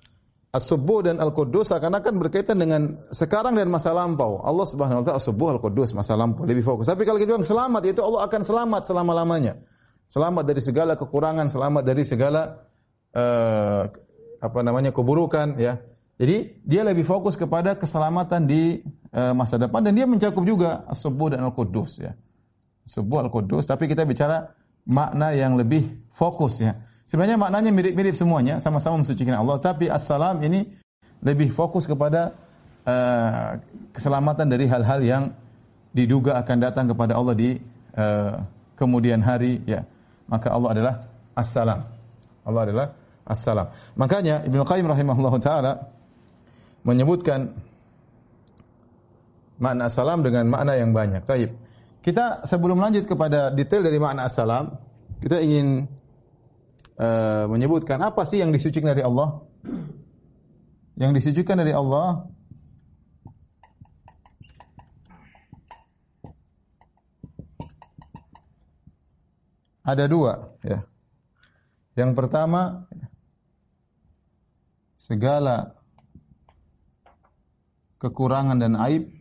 As-Subuh 0.51 1.07
dan 1.07 1.23
Al-Quddus 1.23 1.71
seakan-akan 1.71 2.19
berkaitan 2.19 2.59
dengan 2.59 2.91
sekarang 3.15 3.55
dan 3.55 3.71
masa 3.71 3.95
lampau. 3.95 4.43
Allah 4.43 4.67
Subhanahu 4.67 4.99
wa 4.99 5.05
taala 5.07 5.23
As-Subuh 5.23 5.55
Al-Quddus 5.55 5.95
masa 5.95 6.19
lampau 6.19 6.43
lebih 6.43 6.67
fokus. 6.67 6.91
Tapi 6.91 7.07
kalau 7.07 7.23
kita 7.23 7.39
bilang 7.39 7.47
selamat 7.47 7.87
itu 7.87 8.03
Allah 8.03 8.27
akan 8.27 8.43
selamat 8.43 8.83
selama-lamanya. 8.83 9.63
Selamat 10.11 10.43
dari 10.43 10.59
segala 10.59 10.99
kekurangan, 10.99 11.47
selamat 11.47 11.83
dari 11.87 12.03
segala 12.03 12.67
uh, 13.15 13.87
apa 14.43 14.61
namanya 14.67 14.91
keburukan 14.91 15.55
ya. 15.55 15.79
Jadi 16.20 16.61
dia 16.61 16.85
lebih 16.85 17.00
fokus 17.09 17.33
kepada 17.33 17.80
keselamatan 17.80 18.44
di 18.44 18.76
uh, 19.16 19.33
masa 19.33 19.56
depan 19.56 19.80
dan 19.80 19.96
dia 19.96 20.04
mencakup 20.04 20.44
juga 20.44 20.85
As-Subuh 20.85 21.33
dan 21.33 21.40
Al-Quddus 21.48 22.04
ya. 22.04 22.12
Subuh 22.85 23.24
Al-Quddus 23.24 23.64
tapi 23.64 23.88
kita 23.88 24.04
bicara 24.04 24.52
makna 24.85 25.33
yang 25.33 25.56
lebih 25.56 25.88
fokus 26.12 26.61
ya. 26.61 26.76
Sebenarnya 27.09 27.40
maknanya 27.40 27.74
mirip-mirip 27.74 28.14
semuanya, 28.14 28.62
sama-sama 28.62 29.02
mensucikan 29.02 29.35
Allah, 29.35 29.59
tapi 29.59 29.90
As-Salam 29.90 30.38
ini 30.46 30.62
lebih 31.24 31.50
fokus 31.50 31.88
kepada 31.88 32.37
uh, 32.87 33.59
keselamatan 33.90 34.46
dari 34.46 34.70
hal-hal 34.70 35.00
yang 35.02 35.22
diduga 35.90 36.38
akan 36.38 36.56
datang 36.62 36.87
kepada 36.87 37.18
Allah 37.18 37.35
di 37.35 37.59
uh, 37.98 38.38
kemudian 38.78 39.24
hari 39.24 39.59
ya. 39.66 39.83
Maka 40.30 40.54
Allah 40.54 40.70
adalah 40.70 40.94
As-Salam. 41.35 41.80
Allah 42.46 42.62
adalah 42.62 42.87
As-Salam. 43.26 43.66
Makanya 43.98 44.46
Ibnu 44.46 44.62
Qayyim 44.62 44.87
rahimahullah 44.87 45.35
taala 45.42 45.72
menyebutkan 46.85 47.53
makna 49.61 49.93
salam 49.93 50.25
dengan 50.25 50.49
makna 50.49 50.75
yang 50.75 50.97
banyak. 50.97 51.23
Taib. 51.29 51.53
Kita 52.01 52.49
sebelum 52.49 52.81
lanjut 52.81 53.05
kepada 53.05 53.53
detail 53.53 53.85
dari 53.85 54.01
makna 54.01 54.25
salam, 54.33 54.73
kita 55.21 55.37
ingin 55.45 55.85
uh, 56.97 57.45
menyebutkan 57.45 58.01
apa 58.01 58.25
sih 58.25 58.40
yang 58.40 58.49
disucikan 58.49 58.97
dari 58.97 59.05
Allah? 59.05 59.45
Yang 60.97 61.21
disucikan 61.21 61.61
dari 61.61 61.77
Allah 61.77 62.25
ada 69.85 70.05
dua, 70.09 70.57
ya. 70.64 70.81
Yang 72.01 72.11
pertama 72.16 72.88
segala 74.97 75.80
kekurangan 78.01 78.57
dan 78.57 78.81
aib. 78.81 79.13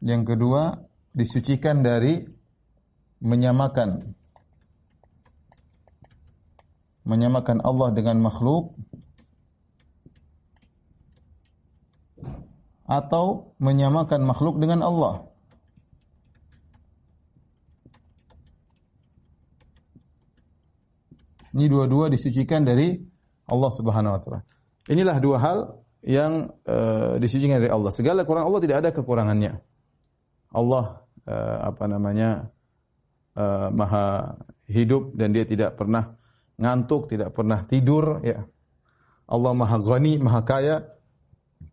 Yang 0.00 0.22
kedua, 0.32 0.80
disucikan 1.12 1.84
dari 1.84 2.24
menyamakan. 3.20 4.16
Menyamakan 7.04 7.60
Allah 7.60 7.92
dengan 7.92 8.24
makhluk. 8.24 8.72
Atau 12.86 13.52
menyamakan 13.58 14.22
makhluk 14.22 14.62
dengan 14.62 14.86
Allah. 14.86 15.26
Ini 21.56 21.66
dua-dua 21.66 22.12
disucikan 22.12 22.62
dari 22.62 23.15
Allah 23.46 23.70
Subhanahu 23.70 24.14
wa 24.14 24.20
taala. 24.20 24.40
Inilah 24.86 25.16
dua 25.18 25.38
hal 25.38 25.58
yang 26.06 26.54
uh, 26.66 27.18
disucikan 27.18 27.58
dari 27.58 27.70
Allah. 27.70 27.90
Segala 27.90 28.22
kekurangan 28.22 28.46
Allah 28.46 28.62
tidak 28.62 28.76
ada 28.84 28.90
kekurangannya. 28.94 29.52
Allah 30.54 30.84
uh, 31.26 31.58
apa 31.74 31.84
namanya 31.90 32.50
uh, 33.34 33.68
maha 33.74 34.38
hidup 34.70 35.14
dan 35.18 35.34
dia 35.34 35.42
tidak 35.42 35.74
pernah 35.74 36.14
ngantuk, 36.58 37.10
tidak 37.10 37.34
pernah 37.34 37.66
tidur 37.66 38.22
ya. 38.22 38.46
Allah 39.26 39.52
maha 39.58 39.82
ghani, 39.82 40.22
maha 40.22 40.46
kaya 40.46 40.86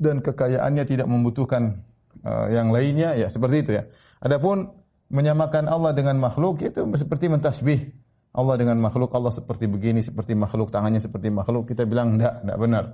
dan 0.02 0.26
kekayaannya 0.26 0.84
tidak 0.90 1.06
membutuhkan 1.06 1.86
uh, 2.26 2.50
yang 2.50 2.74
lainnya 2.74 3.14
ya 3.14 3.30
seperti 3.30 3.58
itu 3.62 3.72
ya. 3.78 3.84
Adapun 4.18 4.74
menyamakan 5.14 5.70
Allah 5.70 5.94
dengan 5.94 6.18
makhluk 6.18 6.66
itu 6.66 6.82
seperti 6.98 7.30
mentasbih 7.30 7.94
Allah 8.34 8.56
dengan 8.58 8.82
makhluk, 8.82 9.14
Allah 9.14 9.30
seperti 9.30 9.70
begini, 9.70 10.02
seperti 10.02 10.34
makhluk, 10.34 10.74
tangannya 10.74 10.98
seperti 10.98 11.30
makhluk, 11.30 11.70
kita 11.70 11.86
bilang 11.86 12.18
enggak, 12.18 12.42
enggak 12.42 12.58
benar. 12.58 12.86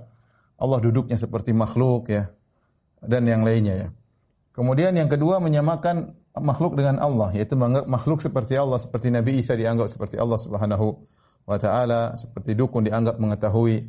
Allah 0.60 0.78
duduknya 0.84 1.16
seperti 1.16 1.56
makhluk 1.56 2.12
ya. 2.12 2.28
Dan 3.00 3.24
yang 3.24 3.40
lainnya 3.40 3.74
ya. 3.74 3.88
Kemudian 4.52 4.92
yang 4.92 5.08
kedua 5.08 5.40
menyamakan 5.40 6.12
makhluk 6.36 6.76
dengan 6.76 7.00
Allah, 7.00 7.32
yaitu 7.32 7.56
menganggap 7.56 7.88
makhluk 7.88 8.20
seperti 8.20 8.60
Allah, 8.60 8.76
seperti 8.76 9.08
Nabi 9.08 9.40
Isa 9.40 9.56
dianggap 9.56 9.88
seperti 9.88 10.20
Allah 10.20 10.36
Subhanahu 10.36 10.86
wa 11.48 11.56
taala, 11.56 12.12
seperti 12.20 12.52
dukun 12.52 12.84
dianggap 12.84 13.16
mengetahui 13.16 13.88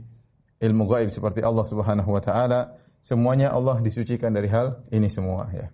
ilmu 0.64 0.84
gaib 0.88 1.12
seperti 1.12 1.44
Allah 1.44 1.68
Subhanahu 1.68 2.08
wa 2.08 2.22
taala. 2.24 2.80
Semuanya 3.04 3.52
Allah 3.52 3.82
disucikan 3.84 4.32
dari 4.32 4.48
hal 4.48 4.88
ini 4.94 5.12
semua 5.12 5.50
ya. 5.52 5.68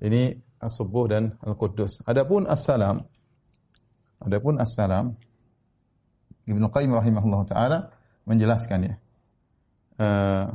Ini 0.00 0.32
as-subuh 0.62 1.04
dan 1.10 1.36
al-quddus. 1.44 2.06
Adapun 2.08 2.48
as-salam, 2.48 3.04
Adapun 4.20 4.60
as-salam 4.60 5.16
Ibnu 6.44 6.66
Qayyim 6.68 6.92
rahimahullah 6.92 7.40
taala 7.48 7.78
menjelaskan 8.28 8.80
ya. 8.90 8.94
Uh, 10.00 10.46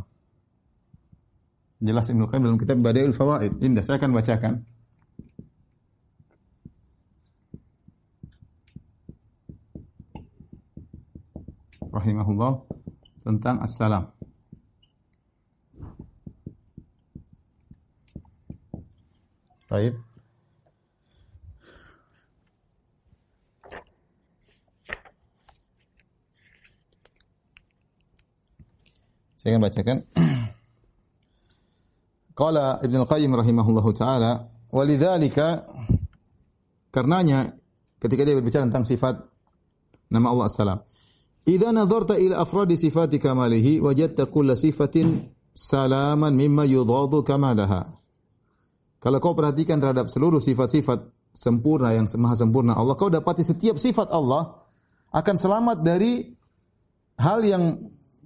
jelas 1.79 2.09
Ibnu 2.11 2.27
Qayyim 2.27 2.43
dalam 2.45 2.59
kitab 2.59 2.77
Badail 2.83 3.15
Fawaid. 3.15 3.57
Indah, 3.63 3.81
saya 3.85 3.97
akan 4.01 4.11
bacakan. 4.11 4.53
Rahimahullah 11.95 12.59
tentang 13.23 13.63
as-salam. 13.63 14.11
Baik. 19.65 20.04
Saya 29.45 29.61
akan 29.61 29.61
bacakan. 29.61 29.97
Qala 32.41 32.81
Ibnu 32.81 33.05
Qayyim 33.05 33.29
rahimahullahu 33.29 33.93
taala, 33.93 34.49
"Walidzalika 34.73 35.69
karenanya 36.89 37.53
ketika 38.01 38.25
dia 38.25 38.33
berbicara 38.33 38.65
tentang 38.65 38.89
sifat 38.89 39.21
nama 40.09 40.33
Allah 40.33 40.49
As-Salam. 40.49 40.81
Idza 41.45 41.69
nadharta 41.69 42.17
ila 42.17 42.41
afradi 42.41 42.73
sifati 42.73 43.21
kamalihi 43.21 43.85
wajadta 43.85 44.25
kulla 44.25 44.57
sifatin 44.57 45.29
salaman 45.53 46.33
mimma 46.33 46.65
yudadu 46.65 47.21
kamalaha. 47.21 47.85
Kalau 48.97 49.21
kau 49.21 49.37
perhatikan 49.37 49.77
terhadap 49.77 50.09
seluruh 50.09 50.41
sifat-sifat 50.41 51.05
sempurna 51.37 51.93
yang 51.93 52.09
maha 52.17 52.33
sempurna 52.33 52.73
Allah, 52.73 52.97
kau 52.97 53.13
dapati 53.13 53.45
setiap 53.45 53.77
sifat 53.77 54.09
Allah 54.09 54.65
akan 55.13 55.35
selamat 55.37 55.85
dari 55.85 56.33
hal 57.21 57.45
yang 57.45 57.77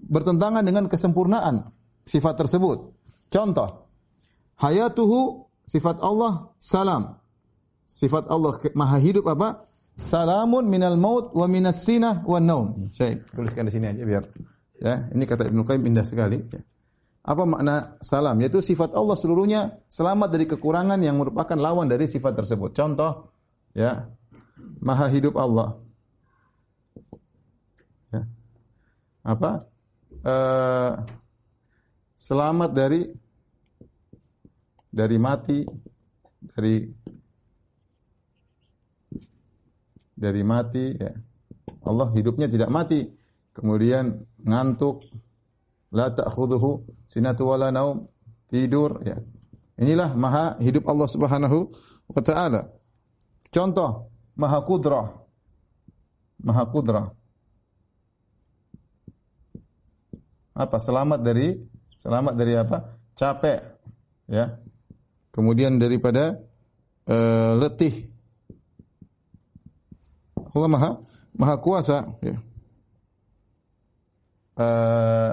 bertentangan 0.10 0.65
dengan 0.65 0.89
kesempurnaan 0.89 1.69
sifat 2.04 2.41
tersebut. 2.41 2.89
Contoh, 3.30 3.86
hayatuhu 4.58 5.45
sifat 5.69 6.02
Allah 6.02 6.50
salam. 6.58 7.22
Sifat 7.86 8.26
Allah 8.30 8.58
maha 8.74 8.98
hidup 8.98 9.30
apa? 9.30 9.69
Salamun 9.93 10.65
minal 10.65 10.98
maut 10.98 11.36
wa 11.38 11.45
minas 11.45 11.86
sinah 11.86 12.26
wa 12.26 12.41
naum. 12.41 12.89
Saya 12.89 13.22
tuliskan 13.34 13.69
di 13.69 13.74
sini 13.74 13.86
aja 13.89 14.02
biar 14.02 14.24
ya. 14.82 15.10
Ini 15.13 15.24
kata 15.30 15.45
Ibnu 15.45 15.62
Qayyim 15.65 15.84
indah 15.93 16.06
sekali. 16.08 16.41
Ya. 16.50 16.62
Apa 17.30 17.45
makna 17.45 18.00
salam? 18.02 18.41
Yaitu 18.41 18.63
sifat 18.63 18.95
Allah 18.98 19.13
seluruhnya 19.13 19.86
selamat 19.91 20.30
dari 20.34 20.45
kekurangan 20.50 20.98
yang 20.98 21.19
merupakan 21.22 21.54
lawan 21.54 21.86
dari 21.86 22.10
sifat 22.10 22.34
tersebut. 22.34 22.74
Contoh, 22.74 23.36
ya, 23.76 24.10
maha 24.82 25.06
hidup 25.12 25.38
Allah. 25.38 25.78
Ya. 28.10 28.26
Apa? 29.22 29.69
Uh, 30.26 30.92
selamat 32.16 32.70
dari 32.76 33.02
dari 34.90 35.18
mati, 35.22 35.64
dari 36.42 36.76
dari 40.20 40.42
mati 40.44 40.86
ya. 40.98 41.12
Allah 41.88 42.12
hidupnya 42.12 42.52
tidak 42.52 42.70
mati. 42.70 43.08
Kemudian 43.56 44.14
ngantuk, 44.44 45.04
la 45.92 46.12
ta'khudhuhu 46.12 47.04
sinatu 47.08 47.50
wala 47.50 47.72
naum, 47.72 48.08
tidur 48.48 49.00
ya. 49.04 49.20
Inilah 49.80 50.12
maha 50.16 50.60
hidup 50.60 50.88
Allah 50.92 51.08
Subhanahu 51.08 51.72
wa 52.12 52.22
taala. 52.24 52.68
Contoh, 53.48 54.12
maha 54.36 54.60
kudrah. 54.64 55.08
Maha 56.44 56.64
kudrah. 56.68 57.19
Apa? 60.60 60.76
Selamat 60.76 61.24
dari 61.24 61.56
selamat 61.95 62.34
dari 62.36 62.54
apa? 62.60 63.00
Capek, 63.15 63.60
ya. 64.28 64.60
Kemudian 65.32 65.80
daripada 65.80 66.36
uh, 67.08 67.56
letih. 67.56 68.12
Allah 70.52 70.69
Maha 70.69 70.91
Maha 71.39 71.56
Kuasa, 71.63 72.04
ya. 72.19 72.36
Uh, 74.60 75.32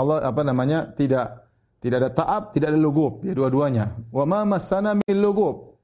Allah 0.00 0.16
apa 0.24 0.40
namanya? 0.40 0.88
tidak 0.96 1.52
tidak 1.76 1.96
ada 2.00 2.10
taab, 2.16 2.42
tidak 2.56 2.72
ada 2.72 2.80
lugub, 2.80 3.20
ya 3.20 3.36
dua-duanya. 3.36 4.00
Wa 4.08 4.24
ma 4.24 4.48
masana 4.48 4.96
min 4.96 5.16
lugub. 5.20 5.76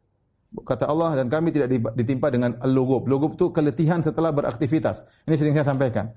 Kata 0.52 0.84
Allah 0.84 1.16
dan 1.16 1.32
kami 1.32 1.52
tidak 1.52 1.68
ditimpa 1.96 2.28
dengan 2.32 2.56
lugub. 2.68 3.08
Lugub 3.08 3.36
itu 3.36 3.52
keletihan 3.52 4.04
setelah 4.04 4.32
beraktivitas. 4.32 5.24
Ini 5.24 5.36
sering 5.36 5.56
saya 5.56 5.64
sampaikan. 5.68 6.12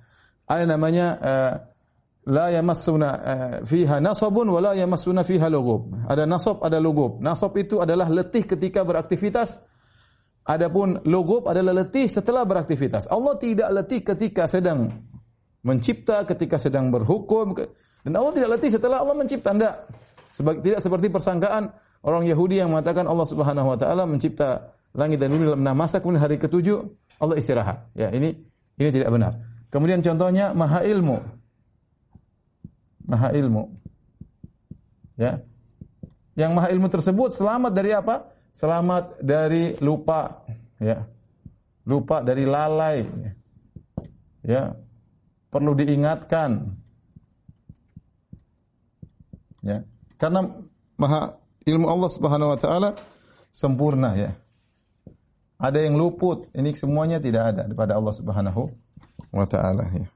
Ada 0.47 0.63
namanya 0.67 1.05
uh, 1.19 1.53
la 2.25 2.49
yamassuna 2.49 3.09
uh, 3.09 3.55
fiha 3.65 4.01
nasabun 4.01 4.49
wa 4.49 4.59
la 4.61 4.71
yamassuna 4.73 5.21
fiha 5.21 5.45
lugub. 5.49 5.93
Ada 6.09 6.25
nasab, 6.25 6.61
ada 6.65 6.81
lugub. 6.81 7.21
Nasab 7.21 7.53
itu 7.57 7.81
adalah 7.81 8.09
letih 8.09 8.45
ketika 8.45 8.81
beraktivitas. 8.81 9.61
Adapun 10.45 11.01
lugub 11.05 11.49
adalah 11.49 11.85
letih 11.85 12.05
setelah 12.09 12.45
beraktivitas. 12.45 13.09
Allah 13.09 13.33
tidak 13.37 13.69
letih 13.73 14.01
ketika 14.05 14.45
sedang 14.45 14.93
mencipta, 15.65 16.21
ketika 16.29 16.61
sedang 16.61 16.93
berhukum 16.93 17.57
dan 18.05 18.13
Allah 18.13 18.33
tidak 18.37 18.49
letih 18.57 18.69
setelah 18.77 19.01
Allah 19.01 19.17
mencipta. 19.17 19.49
Tidak. 19.53 19.75
Tidak 20.35 20.79
seperti 20.83 21.07
persangkaan 21.09 21.71
orang 22.03 22.27
Yahudi 22.27 22.59
yang 22.59 22.69
mengatakan 22.69 23.07
Allah 23.07 23.23
Subhanahu 23.23 23.71
wa 23.71 23.77
taala 23.79 24.03
mencipta 24.03 24.75
langit 24.93 25.17
dan 25.17 25.31
bumi 25.31 25.47
dalam 25.47 25.63
enam 25.63 25.75
masa 25.79 26.03
kemudian 26.03 26.21
hari 26.21 26.35
ketujuh 26.37 26.83
Allah 27.23 27.39
istirahat. 27.39 27.87
Ya, 27.95 28.11
ini 28.11 28.35
ini 28.77 28.89
tidak 28.91 29.09
benar. 29.15 29.39
Kemudian 29.71 30.03
contohnya 30.03 30.51
maha 30.51 30.83
ilmu 30.83 31.23
maha 33.05 33.31
ilmu. 33.33 33.69
Ya. 35.15 35.39
Yang 36.35 36.51
maha 36.51 36.67
ilmu 36.75 36.87
tersebut 36.91 37.31
selamat 37.31 37.71
dari 37.71 37.91
apa? 37.95 38.29
Selamat 38.51 39.19
dari 39.23 39.75
lupa, 39.79 40.43
ya. 40.81 41.07
Lupa 41.87 42.19
dari 42.25 42.43
lalai. 42.43 43.07
Ya. 44.43 44.75
Perlu 45.47 45.71
diingatkan. 45.77 46.75
Ya. 49.63 49.81
Karena 50.19 50.43
maha 50.99 51.39
ilmu 51.65 51.87
Allah 51.89 52.09
Subhanahu 52.11 52.53
wa 52.53 52.59
taala 52.59 52.89
sempurna 53.55 54.13
ya. 54.13 54.35
Ada 55.55 55.87
yang 55.87 55.95
luput, 55.95 56.51
ini 56.51 56.75
semuanya 56.75 57.17
tidak 57.23 57.55
ada 57.55 57.63
daripada 57.63 57.95
Allah 57.95 58.11
Subhanahu 58.11 58.67
wa 59.31 59.45
taala 59.47 59.87
ya. 59.95 60.07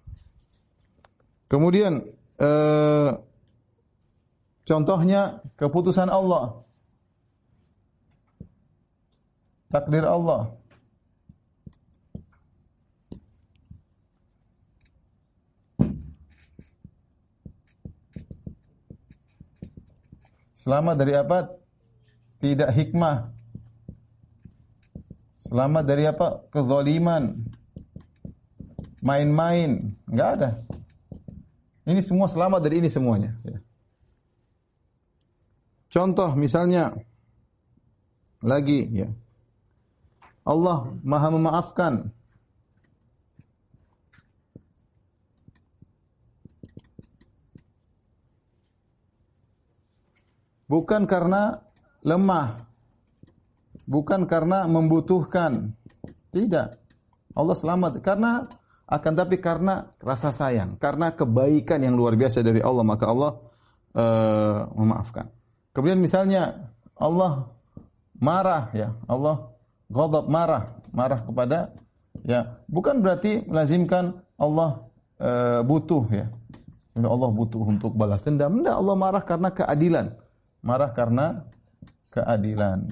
Kemudian 1.48 2.04
eh, 2.40 3.10
contohnya 4.64 5.44
keputusan 5.60 6.08
Allah. 6.08 6.64
Takdir 9.70 10.02
Allah. 10.02 10.60
Selamat 20.60 20.96
dari 21.00 21.14
apa? 21.16 21.56
Tidak 22.44 22.70
hikmah. 22.70 23.32
Selamat 25.40 25.84
dari 25.88 26.04
apa? 26.06 26.46
Kezaliman. 26.52 27.48
Main-main. 29.00 29.96
Enggak 30.06 30.30
ada. 30.36 30.50
Ini 31.90 32.06
semua 32.06 32.30
selamat 32.30 32.62
dari 32.62 32.86
ini 32.86 32.90
semuanya. 32.94 33.34
Ya. 33.42 33.58
Contoh 35.90 36.38
misalnya 36.38 36.94
lagi 38.46 38.86
ya. 38.94 39.10
Allah 40.46 40.94
Maha 41.02 41.34
memaafkan. 41.34 42.14
Bukan 50.70 51.10
karena 51.10 51.58
lemah. 52.06 52.70
Bukan 53.90 54.30
karena 54.30 54.70
membutuhkan. 54.70 55.74
Tidak. 56.30 56.70
Allah 57.34 57.58
selamat 57.58 57.98
karena 58.06 58.46
akan 58.90 59.14
tapi 59.14 59.38
karena 59.38 59.94
rasa 60.02 60.34
sayang, 60.34 60.74
karena 60.82 61.14
kebaikan 61.14 61.78
yang 61.86 61.94
luar 61.94 62.18
biasa 62.18 62.42
dari 62.42 62.58
Allah 62.58 62.82
maka 62.82 63.06
Allah 63.06 63.38
uh, 63.94 64.66
memaafkan. 64.74 65.30
Kemudian 65.78 66.02
misalnya 66.02 66.74
Allah 66.98 67.54
marah 68.18 68.74
ya, 68.74 68.98
Allah 69.06 69.54
ghadab 69.94 70.26
marah, 70.26 70.82
marah 70.90 71.22
kepada 71.22 71.78
ya, 72.26 72.66
bukan 72.66 73.06
berarti 73.06 73.46
melazimkan 73.46 74.26
Allah 74.42 74.90
uh, 75.22 75.62
butuh 75.62 76.10
ya. 76.10 76.28
Allah 77.00 77.32
butuh 77.32 77.64
untuk 77.64 77.96
balas 77.96 78.28
dendam. 78.28 78.60
Tidak, 78.60 78.76
Allah 78.76 78.96
marah 79.00 79.24
karena 79.24 79.56
keadilan. 79.56 80.20
Marah 80.60 80.92
karena 80.92 81.48
keadilan. 82.12 82.92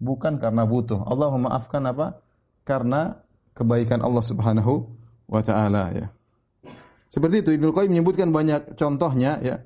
Bukan 0.00 0.40
karena 0.40 0.64
butuh. 0.64 1.04
Allah 1.04 1.28
memaafkan 1.36 1.84
apa? 1.84 2.24
Karena 2.64 3.20
kebaikan 3.60 4.00
Allah 4.00 4.24
Subhanahu 4.24 4.88
wa 5.28 5.44
taala 5.44 5.92
ya. 5.92 6.08
Seperti 7.12 7.44
itu 7.44 7.50
Ibnu 7.60 7.76
Qayyim 7.76 8.00
menyebutkan 8.00 8.32
banyak 8.32 8.80
contohnya 8.80 9.36
ya. 9.44 9.60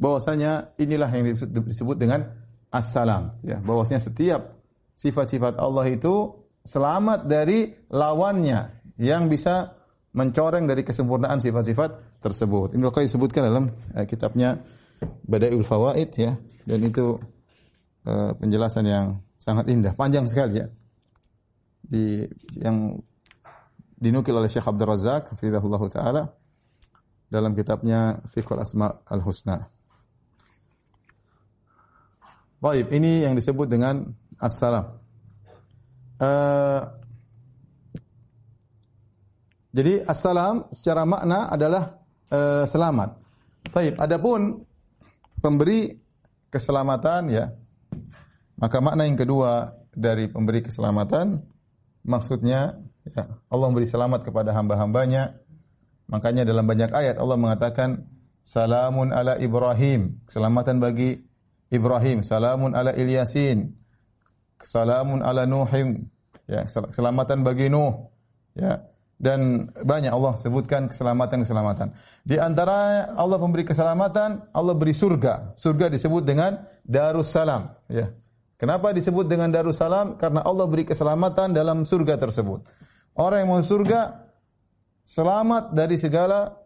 Bahwasanya 0.00 0.76
inilah 0.80 1.08
yang 1.12 1.32
disebut 1.64 1.96
dengan 1.96 2.28
as-salam 2.68 3.40
ya. 3.40 3.56
Bahwasanya 3.64 4.00
setiap 4.04 4.60
sifat-sifat 4.92 5.56
Allah 5.56 5.88
itu 5.88 6.36
selamat 6.68 7.24
dari 7.24 7.72
lawannya 7.88 8.84
yang 9.00 9.32
bisa 9.32 9.80
mencoreng 10.12 10.68
dari 10.68 10.84
kesempurnaan 10.84 11.40
sifat-sifat 11.40 12.20
tersebut. 12.20 12.76
Ibnu 12.76 12.92
Qayyim 12.92 13.08
sebutkan 13.08 13.48
dalam 13.48 13.64
uh, 13.96 14.04
kitabnya 14.04 14.60
Badaul 15.24 15.64
Fawaid 15.64 16.12
ya 16.20 16.36
dan 16.68 16.80
itu 16.84 17.16
uh, 18.04 18.36
penjelasan 18.36 18.84
yang 18.84 19.06
sangat 19.40 19.72
indah, 19.72 19.96
panjang 19.96 20.28
sekali 20.28 20.60
ya. 20.60 20.66
Di 21.80 22.28
yang 22.60 23.00
dinukil 24.00 24.32
oleh 24.32 24.48
Syekh 24.48 24.64
Abdul 24.64 24.88
Razak 24.88 25.36
hafizahullah 25.36 25.82
taala 25.92 26.22
dalam 27.28 27.52
kitabnya 27.52 28.24
Fiqhul 28.26 28.58
Asma 28.58 28.90
Al 29.06 29.20
Husna. 29.20 29.68
Baik, 32.60 32.92
ini 32.92 33.24
yang 33.24 33.36
disebut 33.36 33.68
dengan 33.68 34.04
as-salam. 34.36 35.00
Uh, 36.20 36.84
jadi 39.72 40.04
as-salam 40.04 40.68
secara 40.68 41.08
makna 41.08 41.48
adalah 41.48 41.96
uh, 42.28 42.68
selamat. 42.68 43.16
Baik, 43.72 43.96
adapun 43.96 44.60
pemberi 45.40 45.88
keselamatan 46.52 47.22
ya. 47.32 47.48
Maka 48.60 48.76
makna 48.84 49.08
yang 49.08 49.16
kedua 49.16 49.72
dari 49.94 50.28
pemberi 50.28 50.60
keselamatan 50.60 51.40
maksudnya 52.04 52.76
Ya, 53.08 53.32
Allah 53.48 53.66
memberi 53.72 53.88
selamat 53.88 54.28
kepada 54.28 54.52
hamba-hambanya. 54.52 55.40
Makanya 56.10 56.44
dalam 56.44 56.66
banyak 56.66 56.90
ayat 56.90 57.16
Allah 57.16 57.38
mengatakan 57.38 58.04
salamun 58.44 59.14
ala 59.14 59.38
Ibrahim, 59.40 60.20
keselamatan 60.26 60.82
bagi 60.82 61.22
Ibrahim, 61.70 62.26
salamun 62.26 62.74
ala 62.74 62.92
Ilyasin, 62.92 63.72
salamun 64.60 65.22
ala 65.22 65.46
Nuhim, 65.46 66.10
ya, 66.50 66.66
keselamatan 66.66 67.46
bagi 67.46 67.70
Nuh. 67.70 68.10
Ya, 68.58 68.90
dan 69.20 69.70
banyak 69.76 70.10
Allah 70.10 70.40
sebutkan 70.40 70.88
keselamatan-keselamatan. 70.88 71.92
Di 72.24 72.40
antara 72.40 73.04
Allah 73.14 73.36
memberi 73.36 73.68
keselamatan, 73.68 74.48
Allah 74.50 74.74
beri 74.74 74.96
surga. 74.96 75.54
Surga 75.54 75.92
disebut 75.92 76.24
dengan 76.24 76.56
Darussalam, 76.88 77.68
ya. 77.86 78.10
Kenapa 78.60 78.92
disebut 78.92 79.24
dengan 79.24 79.48
Darussalam? 79.48 80.20
Karena 80.20 80.44
Allah 80.44 80.68
beri 80.68 80.84
keselamatan 80.84 81.56
dalam 81.56 81.88
surga 81.88 82.20
tersebut. 82.20 82.60
Orang 83.16 83.40
yang 83.40 83.48
mau 83.56 83.64
surga 83.64 84.28
selamat 85.00 85.72
dari 85.72 85.96
segala 85.96 86.60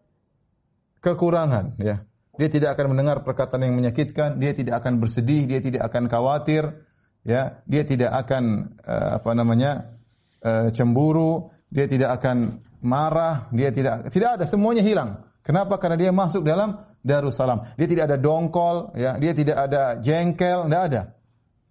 kekurangan, 0.99 1.79
ya. 1.79 2.03
Dia 2.35 2.51
tidak 2.51 2.75
akan 2.75 2.99
mendengar 2.99 3.23
perkataan 3.23 3.63
yang 3.63 3.79
menyakitkan, 3.79 4.43
dia 4.43 4.51
tidak 4.51 4.83
akan 4.83 4.99
bersedih, 4.99 5.47
dia 5.47 5.63
tidak 5.63 5.87
akan 5.87 6.11
khawatir, 6.11 6.83
ya. 7.23 7.63
Dia 7.63 7.87
tidak 7.87 8.11
akan 8.27 8.75
uh, 8.83 9.23
apa 9.23 9.31
namanya? 9.39 9.95
Uh, 10.43 10.75
cemburu, 10.75 11.47
dia 11.71 11.87
tidak 11.87 12.19
akan 12.19 12.59
marah, 12.83 13.47
dia 13.55 13.71
tidak 13.71 14.11
tidak 14.11 14.43
ada 14.43 14.45
semuanya 14.51 14.83
hilang. 14.83 15.23
Kenapa? 15.47 15.79
Karena 15.79 15.95
dia 15.95 16.11
masuk 16.11 16.43
dalam 16.43 16.75
Darussalam. 17.07 17.71
Dia 17.79 17.87
tidak 17.87 18.05
ada 18.11 18.19
dongkol, 18.19 18.99
ya. 18.99 19.15
Dia 19.15 19.31
tidak 19.31 19.57
ada 19.71 20.03
jengkel, 20.03 20.67
tidak 20.67 20.83
ada. 20.91 21.03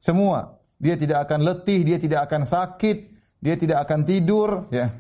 Semua. 0.04 0.60
Dia 0.84 1.00
tidak 1.00 1.24
akan 1.32 1.48
letih, 1.48 1.88
dia 1.88 1.96
tidak 1.96 2.28
akan 2.28 2.44
sakit, 2.44 2.98
dia 3.40 3.56
tidak 3.56 3.88
akan 3.88 4.04
tidur, 4.04 4.68
ya. 4.68 4.92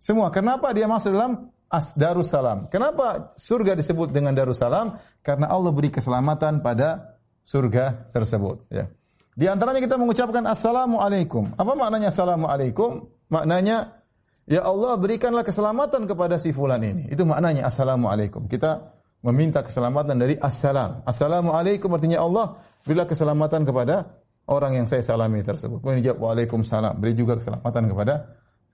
Semua. 0.00 0.32
Kenapa 0.32 0.72
dia 0.72 0.88
masuk 0.88 1.12
dalam 1.12 1.52
as 1.68 1.92
Darussalam? 1.92 2.72
Kenapa 2.72 3.36
surga 3.36 3.76
disebut 3.76 4.16
dengan 4.16 4.32
Darussalam? 4.32 4.96
Karena 5.20 5.52
Allah 5.52 5.68
beri 5.68 5.92
keselamatan 5.92 6.64
pada 6.64 7.20
surga 7.44 8.08
tersebut, 8.08 8.72
ya. 8.72 8.88
Di 9.36 9.44
antaranya 9.52 9.84
kita 9.84 10.00
mengucapkan 10.00 10.48
Assalamualaikum. 10.48 11.52
Apa 11.60 11.76
maknanya 11.76 12.08
Assalamualaikum? 12.08 13.04
Maknanya, 13.28 14.00
Ya 14.46 14.62
Allah 14.62 14.94
berikanlah 14.94 15.42
keselamatan 15.42 16.06
kepada 16.06 16.38
si 16.38 16.54
fulan 16.54 16.78
ini. 16.78 17.10
Itu 17.10 17.26
maknanya 17.26 17.66
Assalamualaikum. 17.66 18.46
Kita 18.46 18.94
meminta 19.26 19.66
keselamatan 19.66 20.22
dari 20.22 20.38
Assalam. 20.38 21.02
Assalamualaikum 21.02 21.90
artinya 21.90 22.22
Allah 22.22 22.54
berilah 22.86 23.04
keselamatan 23.10 23.66
kepada 23.66 24.22
orang 24.46 24.78
yang 24.78 24.86
saya 24.86 25.02
salami 25.02 25.42
tersebut. 25.42 25.82
Kemudian 25.82 26.00
dijawab 26.06 26.32
Waalaikumsalam. 26.32 27.02
Beri 27.02 27.18
juga 27.18 27.34
keselamatan 27.36 27.90
kepada 27.90 28.14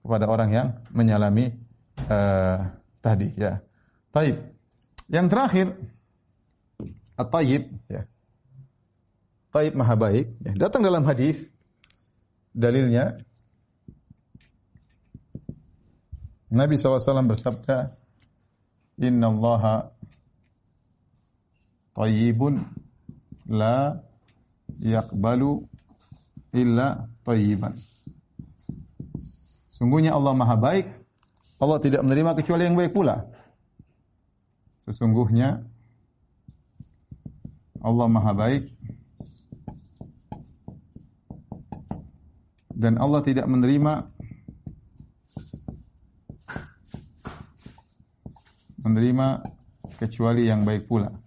kepada 0.05 0.25
orang 0.29 0.51
yang 0.53 0.68
menyalami 0.92 1.48
uh, 2.12 2.61
tadi 3.01 3.33
ya. 3.35 3.59
Taib. 4.12 4.37
Yang 5.09 5.27
terakhir 5.33 5.66
At-Tayyib 7.16 7.62
ya. 7.88 8.03
Taib 9.53 9.72
maha 9.77 9.94
baik 9.96 10.27
ya. 10.44 10.53
Datang 10.68 10.85
dalam 10.85 11.05
hadis 11.09 11.48
dalilnya 12.53 13.16
Nabi 16.53 16.77
SAW 16.77 17.01
bersabda 17.25 17.96
Inna 19.01 19.33
allaha 19.33 19.88
tayyibun 21.96 22.61
la 23.46 23.98
yaqbalu 24.83 25.62
illa 26.55 27.09
tayyiban. 27.24 27.74
Sungguhnya 29.72 30.12
Allah 30.12 30.35
Maha 30.37 30.57
baik. 30.59 30.87
Allah 31.62 31.78
tidak 31.78 32.02
menerima 32.02 32.35
kecuali 32.38 32.62
yang 32.66 32.74
baik 32.74 32.92
pula. 32.92 33.22
Sesungguhnya 34.83 35.62
Allah 37.83 38.07
Maha 38.11 38.35
baik 38.35 38.66
dan 42.83 42.98
Allah 42.98 43.22
tidak 43.22 43.46
menerima 43.46 44.11
menerima 48.83 49.26
kecuali 50.02 50.50
yang 50.50 50.66
baik 50.66 50.90
pula. 50.90 51.21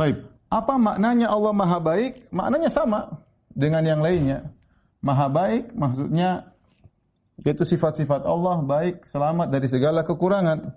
Baik. 0.00 0.16
Apa 0.48 0.80
maknanya 0.80 1.28
Allah 1.28 1.52
Maha 1.52 1.76
Baik? 1.76 2.24
Maknanya 2.32 2.72
sama 2.72 3.20
dengan 3.52 3.84
yang 3.84 4.00
lainnya. 4.00 4.48
Maha 5.04 5.28
Baik 5.28 5.76
maksudnya 5.76 6.50
yaitu 7.40 7.64
sifat-sifat 7.64 8.28
Allah 8.28 8.60
baik, 8.60 9.08
selamat 9.08 9.48
dari 9.48 9.64
segala 9.64 10.04
kekurangan. 10.04 10.76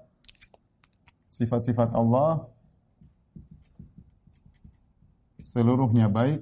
Sifat-sifat 1.28 1.92
Allah 1.92 2.48
seluruhnya 5.44 6.08
baik. 6.08 6.40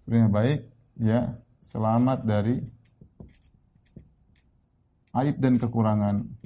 Seluruhnya 0.00 0.30
baik, 0.32 0.60
ya, 0.96 1.20
selamat 1.60 2.24
dari 2.24 2.56
aib 5.12 5.36
dan 5.40 5.60
kekurangan. 5.60 6.41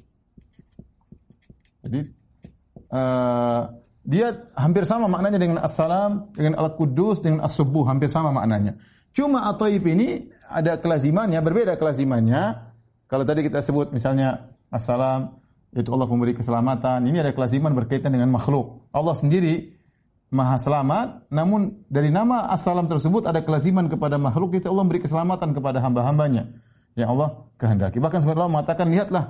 Jadi 1.87 2.01
uh, 2.91 3.63
dia 4.07 4.35
hampir 4.59 4.83
sama 4.87 5.07
maknanya 5.07 5.39
dengan 5.39 5.59
as-salam, 5.63 6.31
dengan 6.35 6.59
al-qudus, 6.59 7.23
dengan 7.23 7.47
as-subuh, 7.47 7.87
hampir 7.87 8.11
sama 8.11 8.35
maknanya. 8.35 8.79
Cuma 9.15 9.47
at-tayyib 9.51 9.87
ini 9.87 10.31
ada 10.51 10.79
kelazimannya, 10.79 11.39
berbeda 11.43 11.79
kelazimannya. 11.79 12.75
Kalau 13.07 13.23
tadi 13.23 13.47
kita 13.47 13.63
sebut 13.63 13.95
misalnya 13.95 14.51
as-salam, 14.71 15.39
itu 15.75 15.89
Allah 15.93 16.09
memberi 16.09 16.35
keselamatan. 16.35 17.07
Ini 17.07 17.23
ada 17.23 17.33
kelaziman 17.35 17.75
berkaitan 17.75 18.11
dengan 18.15 18.31
makhluk. 18.31 18.87
Allah 18.91 19.15
sendiri 19.15 19.77
maha 20.33 20.59
selamat, 20.59 21.31
namun 21.31 21.87
dari 21.87 22.11
nama 22.11 22.51
as-salam 22.51 22.91
tersebut 22.91 23.31
ada 23.31 23.43
kelaziman 23.43 23.87
kepada 23.87 24.19
makhluk 24.19 24.59
itu 24.59 24.67
Allah 24.67 24.83
memberi 24.83 25.03
keselamatan 25.03 25.55
kepada 25.55 25.79
hamba-hambanya 25.79 26.51
yang 26.99 27.15
Allah 27.15 27.47
kehendaki. 27.61 28.03
Bahkan 28.03 28.25
sebenarnya 28.25 28.43
Allah 28.43 28.55
mengatakan, 28.59 28.87
lihatlah 28.91 29.25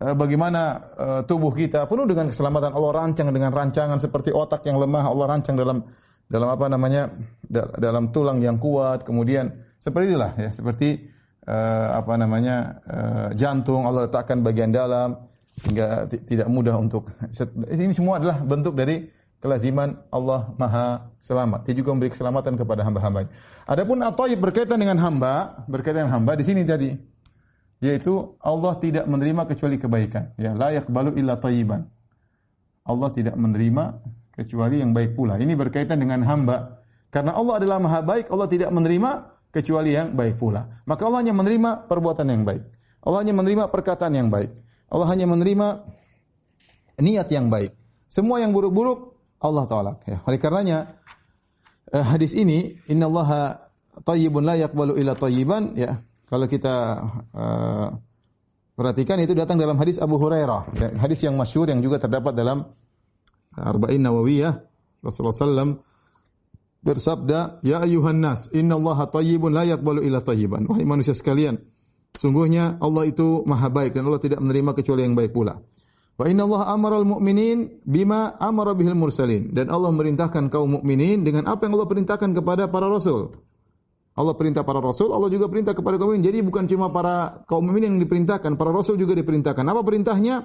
bagaimana 0.00 0.62
eh, 0.96 1.20
tubuh 1.28 1.52
kita 1.52 1.84
penuh 1.84 2.08
dengan 2.08 2.32
keselamatan 2.32 2.72
Allah 2.72 3.04
rancang 3.04 3.28
dengan 3.28 3.52
rancangan 3.52 4.00
seperti 4.00 4.32
otak 4.32 4.64
yang 4.64 4.80
lemah 4.80 5.04
Allah 5.04 5.36
rancang 5.36 5.60
dalam 5.60 5.84
dalam 6.24 6.48
apa 6.48 6.66
namanya 6.72 7.12
da- 7.44 7.68
dalam 7.76 8.08
tulang 8.08 8.40
yang 8.40 8.56
kuat 8.56 9.04
kemudian 9.04 9.52
seperti 9.76 10.16
itulah 10.16 10.32
ya 10.40 10.48
seperti 10.48 11.04
eh, 11.44 11.88
apa 11.92 12.16
namanya 12.16 12.80
eh, 12.88 13.28
jantung 13.36 13.84
Allah 13.84 14.08
letakkan 14.08 14.40
bagian 14.40 14.72
dalam 14.72 15.20
sehingga 15.60 16.08
ti- 16.08 16.24
tidak 16.24 16.48
mudah 16.48 16.80
untuk 16.80 17.12
ini 17.68 17.92
semua 17.92 18.16
adalah 18.16 18.40
bentuk 18.40 18.72
dari 18.72 19.04
kelaziman 19.40 19.96
Allah 20.12 20.52
Maha 20.60 21.12
Selamat. 21.16 21.64
Dia 21.64 21.72
juga 21.72 21.96
memberi 21.96 22.12
keselamatan 22.12 22.60
kepada 22.60 22.84
hamba-hamba. 22.84 23.24
Adapun 23.64 24.00
at-thayyib 24.04 24.36
berkaitan 24.36 24.76
dengan 24.76 25.00
hamba, 25.00 25.64
berkaitan 25.64 26.04
dengan 26.04 26.20
hamba 26.20 26.36
di 26.36 26.44
sini 26.44 26.60
tadi 26.64 26.92
yaitu 27.80 28.36
Allah 28.44 28.76
tidak 28.76 29.08
menerima 29.08 29.48
kecuali 29.48 29.80
kebaikan. 29.80 30.36
Ya, 30.36 30.52
la 30.52 30.70
yaqbalu 30.76 31.16
illa 31.16 31.40
thayyiban. 31.40 31.88
Allah 32.84 33.08
tidak 33.12 33.36
menerima 33.36 34.00
kecuali 34.36 34.80
yang 34.84 34.92
baik 34.92 35.16
pula. 35.16 35.40
Ini 35.40 35.52
berkaitan 35.56 36.00
dengan 36.00 36.24
hamba. 36.24 36.80
Karena 37.10 37.34
Allah 37.34 37.58
adalah 37.58 37.78
maha 37.82 38.00
baik, 38.04 38.30
Allah 38.30 38.48
tidak 38.48 38.70
menerima 38.70 39.10
kecuali 39.50 39.96
yang 39.96 40.14
baik 40.14 40.38
pula. 40.38 40.70
Maka 40.86 41.02
Allah 41.08 41.26
hanya 41.26 41.34
menerima 41.34 41.90
perbuatan 41.90 42.26
yang 42.28 42.42
baik. 42.46 42.62
Allah 43.02 43.18
hanya 43.24 43.34
menerima 43.34 43.64
perkataan 43.72 44.14
yang 44.14 44.28
baik. 44.30 44.52
Allah 44.92 45.08
hanya 45.10 45.26
menerima 45.26 45.66
niat 47.00 47.28
yang 47.32 47.48
baik. 47.48 47.74
Semua 48.06 48.42
yang 48.44 48.52
buruk-buruk 48.52 49.16
Allah 49.40 49.64
tolak. 49.64 50.04
Ya. 50.04 50.20
Oleh 50.28 50.36
karenanya 50.36 51.00
eh, 51.90 52.04
hadis 52.04 52.36
ini 52.36 52.76
innallaha 52.90 53.56
thayyibun 54.04 54.44
la 54.44 54.54
yaqbalu 54.60 55.00
illa 55.00 55.16
thayyiban 55.16 55.74
ya. 55.74 56.04
Kalau 56.30 56.46
kita 56.46 56.74
eh, 57.34 57.88
perhatikan 58.78 59.18
itu 59.18 59.34
datang 59.34 59.58
dalam 59.58 59.74
hadis 59.74 59.98
Abu 59.98 60.14
Hurairah, 60.14 60.60
ya, 60.78 60.88
hadis 61.02 61.26
yang 61.26 61.34
masyhur 61.34 61.66
yang 61.66 61.82
juga 61.82 61.98
terdapat 61.98 62.38
dalam 62.38 62.70
Arba'in 63.58 63.98
Nawawiyah 63.98 64.54
Rasulullah 65.02 65.34
sallam 65.34 65.82
bersabda, 66.86 67.66
"Ya 67.66 67.82
ayuhan 67.82 68.22
nas, 68.22 68.46
innallaha 68.54 69.10
thayyibun 69.10 69.50
la 69.50 69.66
yaqbalu 69.66 70.06
illa 70.06 70.22
thayyiban." 70.22 70.70
Wahai 70.70 70.86
manusia 70.86 71.18
sekalian, 71.18 71.58
sungguhnya 72.14 72.78
Allah 72.78 73.10
itu 73.10 73.42
maha 73.42 73.66
baik 73.66 73.98
dan 73.98 74.06
Allah 74.06 74.22
tidak 74.22 74.38
menerima 74.38 74.70
kecuali 74.78 75.02
yang 75.02 75.18
baik 75.18 75.34
pula. 75.34 75.58
Wa 76.20 76.28
inna 76.28 76.44
Allah 76.44 76.68
amara 76.76 77.00
al-mu'minin 77.00 77.82
bima 77.88 78.36
amara 78.38 78.76
bihil 78.76 78.94
mursalin. 78.94 79.56
Dan 79.56 79.72
Allah 79.72 79.88
merintahkan 79.88 80.52
kaum 80.52 80.78
mukminin 80.78 81.24
dengan 81.24 81.48
apa 81.48 81.64
yang 81.64 81.80
Allah 81.80 81.88
perintahkan 81.88 82.36
kepada 82.36 82.68
para 82.68 82.92
rasul. 82.92 83.32
Allah 84.20 84.36
perintah 84.36 84.60
para 84.60 84.84
rasul, 84.84 85.08
Allah 85.16 85.32
juga 85.32 85.48
perintah 85.48 85.72
kepada 85.72 85.96
kaum 85.96 86.12
mukminin. 86.12 86.28
Jadi 86.28 86.38
bukan 86.44 86.68
cuma 86.68 86.92
para 86.92 87.40
kaum 87.48 87.64
mukminin 87.64 87.96
yang 87.96 88.00
diperintahkan, 88.04 88.60
para 88.60 88.68
rasul 88.68 89.00
juga 89.00 89.16
diperintahkan. 89.16 89.64
Apa 89.64 89.80
perintahnya? 89.80 90.44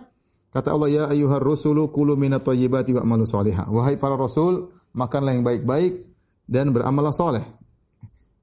Kata 0.56 0.72
Allah, 0.72 0.88
"Ya 0.88 1.04
ayyuhar 1.12 1.44
rusulu 1.44 1.92
kulu 1.92 2.16
minat 2.16 2.48
thayyibati 2.48 2.96
wa'malu 2.96 3.28
salihah." 3.28 3.68
Wahai 3.68 4.00
para 4.00 4.16
rasul, 4.16 4.72
makanlah 4.96 5.36
yang 5.36 5.44
baik-baik 5.44 6.08
dan 6.48 6.72
beramallah 6.72 7.12
saleh. 7.12 7.44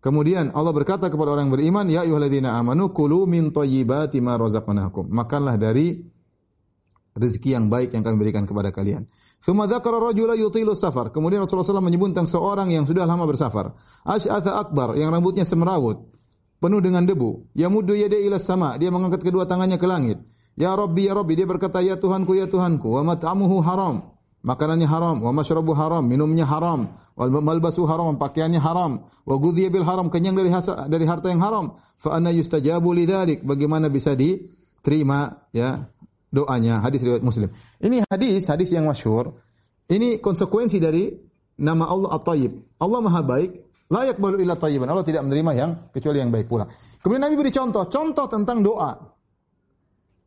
Kemudian 0.05 0.53
Allah 0.53 0.77
berkata 0.77 1.09
kepada 1.09 1.33
orang 1.33 1.49
yang 1.49 1.55
beriman, 1.57 1.87
"Ya 1.89 2.05
ayyuhalladzina 2.05 2.53
amanu 2.61 2.93
kulu 2.93 3.25
min 3.25 3.49
thayyibati 3.49 4.21
ma 4.21 4.37
razaqnakum." 4.37 5.09
Makanlah 5.09 5.57
dari 5.57 6.05
rezeki 7.17 7.57
yang 7.57 7.73
baik 7.73 7.97
yang 7.97 8.05
kami 8.05 8.21
berikan 8.21 8.45
kepada 8.45 8.69
kalian. 8.69 9.09
Thumma 9.43 9.67
dzakara 9.67 9.99
rajula 9.99 10.39
yutilu 10.39 10.79
safar. 10.79 11.11
Kemudian 11.11 11.43
Rasulullah 11.43 11.67
SAW 11.67 11.83
menyebut 11.83 12.15
tentang 12.15 12.31
seorang 12.31 12.71
yang 12.71 12.87
sudah 12.87 13.03
lama 13.03 13.27
bersafar. 13.27 13.75
Asy'atha 14.07 14.55
akbar, 14.63 14.95
yang 14.95 15.11
rambutnya 15.11 15.43
semerawut, 15.43 15.99
penuh 16.63 16.79
dengan 16.79 17.03
debu. 17.03 17.51
Yamuddu 17.59 17.99
yadayhi 17.99 18.31
ila 18.31 18.39
sama, 18.39 18.79
dia 18.79 18.95
mengangkat 18.95 19.27
kedua 19.27 19.43
tangannya 19.51 19.83
ke 19.83 19.87
langit. 19.91 20.23
Ya 20.55 20.71
Rabbi, 20.79 21.11
ya 21.11 21.19
Rabbi, 21.19 21.35
dia 21.35 21.49
berkata, 21.49 21.83
ya 21.83 21.99
Tuhanku, 21.99 22.39
ya 22.39 22.47
Tuhanku, 22.47 22.87
wa 22.87 23.03
mat'amuhu 23.03 23.59
haram. 23.67 24.15
Makanannya 24.43 24.91
haram, 24.91 25.23
wa 25.23 25.31
masyrabu 25.31 25.71
haram, 25.75 26.03
minumnya 26.03 26.43
haram, 26.43 26.91
wal 27.15 27.31
malbasu 27.31 27.87
haram, 27.87 28.19
pakaiannya 28.19 28.59
haram, 28.59 29.07
wa 29.23 29.35
ghudhiya 29.39 29.71
bil 29.71 29.87
haram, 29.87 30.11
kenyang 30.11 30.35
dari 30.35 30.51
hasa, 30.51 30.91
dari 30.91 31.07
harta 31.07 31.31
yang 31.31 31.39
haram. 31.39 31.79
Fa 31.99 32.19
anna 32.19 32.35
yustajabu 32.35 32.91
lidzalik? 32.91 33.47
Bagaimana 33.47 33.87
bisa 33.87 34.19
diterima 34.19 35.47
ya 35.55 35.87
doanya 36.33 36.81
hadis 36.81 37.05
riwayat 37.05 37.21
Muslim. 37.21 37.53
Ini 37.79 38.09
hadis 38.09 38.49
hadis 38.49 38.73
yang 38.73 38.89
masyhur. 38.89 39.37
Ini 39.93 40.25
konsekuensi 40.25 40.81
dari 40.81 41.13
nama 41.61 41.85
Allah 41.85 42.17
At-Tayyib. 42.17 42.81
Allah 42.81 43.01
Maha 43.05 43.21
Baik, 43.21 43.51
layak 43.93 44.17
balu 44.17 44.41
illa 44.41 44.57
tayyiban. 44.57 44.89
Allah 44.89 45.05
tidak 45.05 45.29
menerima 45.29 45.53
yang 45.53 45.71
kecuali 45.93 46.19
yang 46.25 46.33
baik 46.33 46.49
pula. 46.49 46.65
Kemudian 47.05 47.29
Nabi 47.29 47.37
beri 47.37 47.53
contoh, 47.53 47.85
contoh 47.93 48.27
tentang 48.33 48.65
doa. 48.65 48.97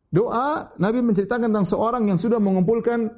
Doa 0.06 0.48
Nabi 0.78 1.02
menceritakan 1.02 1.50
tentang 1.50 1.66
seorang 1.66 2.06
yang 2.06 2.16
sudah 2.16 2.38
mengumpulkan 2.38 3.10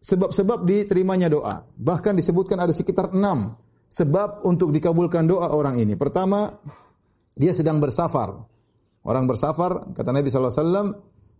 sebab-sebab 0.00 0.64
diterimanya 0.64 1.28
doa. 1.28 1.68
Bahkan 1.68 2.16
disebutkan 2.16 2.64
ada 2.64 2.72
sekitar 2.72 3.12
enam 3.12 3.60
sebab 3.92 4.48
untuk 4.48 4.72
dikabulkan 4.72 5.28
doa 5.28 5.52
orang 5.52 5.76
ini. 5.84 6.00
Pertama, 6.00 6.48
dia 7.36 7.52
sedang 7.52 7.76
bersafar. 7.78 8.34
Orang 9.04 9.24
bersafar, 9.24 9.94
kata 9.94 10.10
Nabi 10.10 10.28
SAW, 10.28 10.96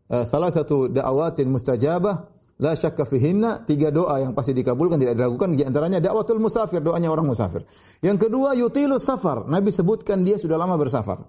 salah 0.08 0.48
satu 0.48 0.88
da'awatin 0.88 1.46
mustajabah 1.52 2.16
la 2.58 2.72
syakka 2.74 3.06
fihinna 3.06 3.62
tiga 3.62 3.94
doa 3.94 4.18
yang 4.18 4.34
pasti 4.34 4.50
dikabulkan 4.56 4.98
tidak 4.98 5.14
diragukan 5.14 5.54
di 5.54 5.62
antaranya 5.62 6.02
dakwatul 6.02 6.42
musafir 6.42 6.82
doanya 6.82 7.12
orang 7.12 7.28
musafir. 7.28 7.62
Yang 8.02 8.28
kedua 8.28 8.56
yutilu 8.58 8.98
safar. 8.98 9.46
Nabi 9.46 9.70
sebutkan 9.70 10.26
dia 10.26 10.40
sudah 10.40 10.58
lama 10.58 10.74
bersafar. 10.74 11.22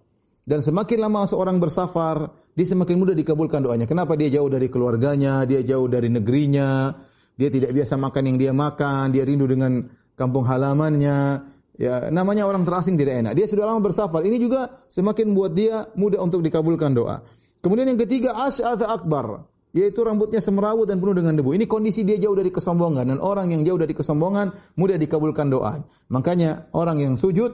Dan 0.50 0.66
semakin 0.66 0.98
lama 1.06 1.30
seorang 1.30 1.62
bersafar, 1.62 2.34
dia 2.58 2.66
semakin 2.66 2.98
mudah 2.98 3.14
dikabulkan 3.14 3.62
doanya. 3.62 3.86
Kenapa 3.86 4.18
dia 4.18 4.34
jauh 4.34 4.50
dari 4.50 4.66
keluarganya, 4.66 5.46
dia 5.46 5.62
jauh 5.62 5.86
dari 5.86 6.10
negerinya, 6.10 6.90
dia 7.38 7.54
tidak 7.54 7.70
biasa 7.70 8.02
makan 8.02 8.24
yang 8.34 8.38
dia 8.42 8.50
makan, 8.50 9.14
dia 9.14 9.22
rindu 9.30 9.46
dengan 9.46 9.86
kampung 10.18 10.50
halamannya. 10.50 11.46
Ya, 11.78 12.10
namanya 12.10 12.50
orang 12.50 12.66
terasing 12.66 12.98
tidak 12.98 13.22
enak. 13.22 13.38
Dia 13.38 13.46
sudah 13.46 13.70
lama 13.70 13.80
bersafar. 13.80 14.26
Ini 14.26 14.42
juga 14.42 14.74
semakin 14.90 15.38
buat 15.38 15.54
dia 15.54 15.86
mudah 15.94 16.18
untuk 16.20 16.42
dikabulkan 16.42 16.98
doa. 16.98 17.22
Kemudian 17.60 17.92
yang 17.92 18.00
ketiga 18.00 18.36
asy'atha 18.48 18.88
akbar, 18.88 19.44
yaitu 19.76 20.02
rambutnya 20.02 20.40
semerawut 20.42 20.88
dan 20.88 20.98
penuh 20.98 21.14
dengan 21.14 21.36
debu. 21.36 21.54
Ini 21.54 21.68
kondisi 21.68 22.08
dia 22.08 22.16
jauh 22.16 22.34
dari 22.34 22.50
kesombongan 22.50 23.12
dan 23.12 23.20
orang 23.22 23.52
yang 23.54 23.62
jauh 23.68 23.78
dari 23.78 23.94
kesombongan 23.94 24.56
mudah 24.80 24.98
dikabulkan 24.98 25.52
doa. 25.52 25.84
Makanya 26.10 26.72
orang 26.74 27.04
yang 27.04 27.14
sujud 27.20 27.52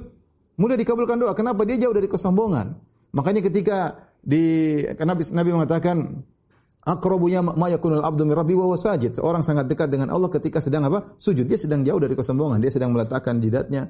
mudah 0.61 0.77
dikabulkan 0.79 1.19
doa. 1.19 1.33
Kenapa? 1.33 1.67
Dia 1.67 1.81
jauh 1.81 1.95
dari 1.95 2.07
kesombongan. 2.07 2.77
Makanya 3.17 3.41
ketika 3.43 4.07
di 4.21 4.79
Nabi, 4.85 5.23
Nabi 5.33 5.49
mengatakan 5.51 5.97
aqrabunya 6.85 7.41
ma 7.41 7.67
yakunul 7.67 8.05
abdu 8.05 8.29
min 8.29 8.35
rabbi 8.37 8.55
wa 8.55 8.77
sajid. 8.77 9.17
Seorang 9.17 9.41
sangat 9.41 9.65
dekat 9.67 9.89
dengan 9.91 10.13
Allah 10.13 10.29
ketika 10.29 10.61
sedang 10.61 10.87
apa? 10.87 11.17
Sujud. 11.19 11.49
Dia 11.49 11.57
sedang 11.59 11.81
jauh 11.81 11.99
dari 11.99 12.13
kesombongan. 12.13 12.61
Dia 12.61 12.71
sedang 12.71 12.93
meletakkan 12.93 13.41
jidatnya 13.41 13.89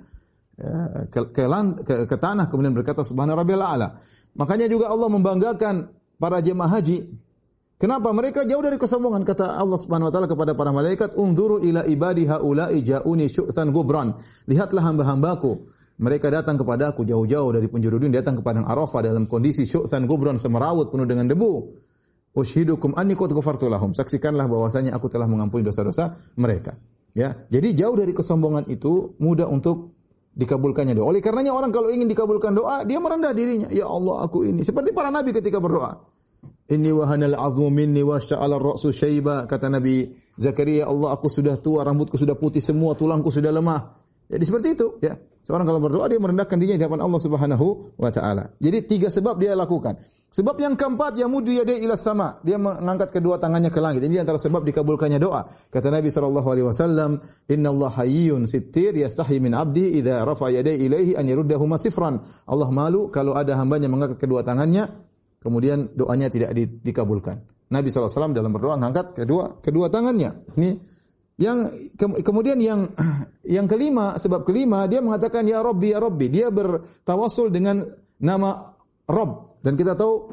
ya, 0.58 0.72
ke, 1.12 1.30
ke, 1.30 1.44
ke, 1.84 1.96
ke 2.08 2.16
tanah 2.16 2.48
kemudian 2.50 2.74
berkata 2.74 3.04
subhana 3.04 3.36
a'la. 3.36 4.00
Makanya 4.36 4.66
juga 4.66 4.90
Allah 4.90 5.08
membanggakan 5.14 5.94
para 6.20 6.40
jemaah 6.40 6.80
haji. 6.80 7.08
Kenapa? 7.76 8.08
Mereka 8.16 8.48
jauh 8.48 8.64
dari 8.64 8.80
kesombongan. 8.80 9.28
Kata 9.28 9.60
Allah 9.60 9.76
Subhanahu 9.76 10.08
wa 10.08 10.14
taala 10.14 10.28
kepada 10.32 10.56
para 10.56 10.72
malaikat, 10.72 11.12
"Unzuru 11.20 11.60
ila 11.60 11.84
ibadi 11.84 12.24
haula'i 12.24 12.80
ja'uni 12.80 13.28
syu'than 13.28 13.76
gubran." 13.76 14.16
Lihatlah 14.48 14.80
hamba-hambaku. 14.80 15.68
Mereka 15.96 16.28
datang 16.32 16.60
kepada 16.60 16.92
aku 16.92 17.08
jauh-jauh 17.08 17.56
dari 17.56 17.68
penjuru 17.72 18.00
dunia, 18.00 18.20
datang 18.20 18.40
ke 18.40 18.44
padang 18.44 18.68
Arafah 18.68 19.04
dalam 19.04 19.28
kondisi 19.28 19.68
syu'than 19.68 20.08
gubran 20.08 20.40
semerawut 20.40 20.92
penuh 20.92 21.08
dengan 21.08 21.28
debu. 21.28 21.52
Ushidukum 22.36 22.96
anni 23.00 23.16
qad 23.16 23.32
ghafartu 23.32 23.72
lahum. 23.72 23.96
Saksikanlah 23.96 24.48
bahwasanya 24.48 24.92
aku 24.92 25.08
telah 25.08 25.28
mengampuni 25.28 25.64
dosa-dosa 25.64 26.16
mereka. 26.36 26.76
Ya. 27.16 27.48
Jadi 27.48 27.72
jauh 27.80 27.96
dari 27.96 28.12
kesombongan 28.12 28.68
itu 28.68 29.16
mudah 29.24 29.48
untuk 29.48 29.95
dikabulkannya 30.36 30.94
doa. 30.94 31.10
Oleh 31.10 31.24
karenanya 31.24 31.56
orang 31.56 31.72
kalau 31.72 31.88
ingin 31.88 32.12
dikabulkan 32.12 32.54
doa, 32.54 32.84
dia 32.84 33.00
merendah 33.00 33.32
dirinya. 33.32 33.72
Ya 33.72 33.88
Allah, 33.88 34.28
aku 34.28 34.44
ini. 34.46 34.62
Seperti 34.62 34.92
para 34.92 35.08
nabi 35.10 35.32
ketika 35.32 35.64
berdoa. 35.64 35.96
Inni 36.66 36.90
wahanal 36.90 37.38
azmu 37.38 37.70
minni 37.70 38.02
wasya'ala 38.02 38.58
ra'su 38.58 38.90
syaiba. 38.90 39.46
Kata 39.46 39.70
Nabi 39.70 40.10
Zakaria, 40.34 40.90
Allah 40.90 41.14
aku 41.14 41.30
sudah 41.30 41.62
tua, 41.62 41.86
rambutku 41.86 42.18
sudah 42.18 42.34
putih 42.34 42.62
semua, 42.62 42.98
tulangku 42.98 43.30
sudah 43.30 43.54
lemah. 43.54 44.02
Jadi 44.26 44.44
seperti 44.44 44.68
itu, 44.74 44.88
ya. 45.06 45.14
Seorang 45.46 45.70
kalau 45.70 45.78
berdoa 45.78 46.10
dia 46.10 46.18
merendahkan 46.18 46.58
dirinya 46.58 46.82
di 46.82 46.84
hadapan 46.90 47.06
Allah 47.06 47.22
Subhanahu 47.22 47.68
wa 48.02 48.10
taala. 48.10 48.50
Jadi 48.58 48.78
tiga 48.90 49.14
sebab 49.14 49.38
dia 49.38 49.54
lakukan. 49.54 50.02
Sebab 50.32 50.60
yang 50.60 50.76
keempat 50.76 51.16
yang 51.16 51.32
mudu 51.32 51.56
yadai 51.56 51.80
ila 51.80 51.96
sama, 51.96 52.44
dia 52.44 52.60
mengangkat 52.60 53.16
kedua 53.16 53.40
tangannya 53.40 53.72
ke 53.72 53.80
langit. 53.80 54.04
Ini 54.04 54.20
antara 54.20 54.36
sebab 54.36 54.68
dikabulkannya 54.68 55.16
doa. 55.16 55.48
Kata 55.72 55.88
Nabi 55.88 56.12
sallallahu 56.12 56.48
alaihi 56.52 56.68
wasallam, 56.68 57.24
"Inna 57.48 57.72
Allah 57.72 57.92
hayyun 58.04 58.44
sittir 58.44 59.00
yastahi 59.00 59.40
min 59.40 59.56
'abdi 59.56 59.96
idza 59.96 60.28
rafa 60.28 60.52
yadai 60.52 60.76
ilaihi 60.76 61.16
an 61.16 61.24
sifran." 61.80 62.20
Allah 62.52 62.68
malu 62.68 63.08
kalau 63.08 63.32
ada 63.32 63.56
hambanya 63.56 63.88
mengangkat 63.88 64.20
kedua 64.20 64.44
tangannya 64.44 64.92
kemudian 65.46 65.94
doanya 65.94 66.34
tidak 66.34 66.58
di, 66.58 66.66
dikabulkan. 66.82 67.38
Nabi 67.70 67.94
SAW 67.94 68.34
dalam 68.34 68.50
berdoa 68.50 68.82
mengangkat 68.82 69.14
kedua 69.14 69.62
kedua 69.62 69.94
tangannya. 69.94 70.34
Ini 70.58 70.70
yang 71.38 71.70
ke, 71.94 72.26
kemudian 72.26 72.58
yang 72.58 72.90
yang 73.56 73.70
kelima 73.70 74.18
sebab 74.18 74.42
kelima 74.42 74.90
dia 74.90 75.06
mengatakan 75.06 75.46
ya 75.46 75.62
Rabbi 75.62 75.94
ya 75.94 76.02
Rabbi. 76.02 76.26
Dia 76.34 76.50
bertawasul 76.50 77.54
dengan 77.54 77.86
nama 78.18 78.74
Rabb 79.06 79.55
dan 79.66 79.74
kita 79.74 79.98
tahu 79.98 80.30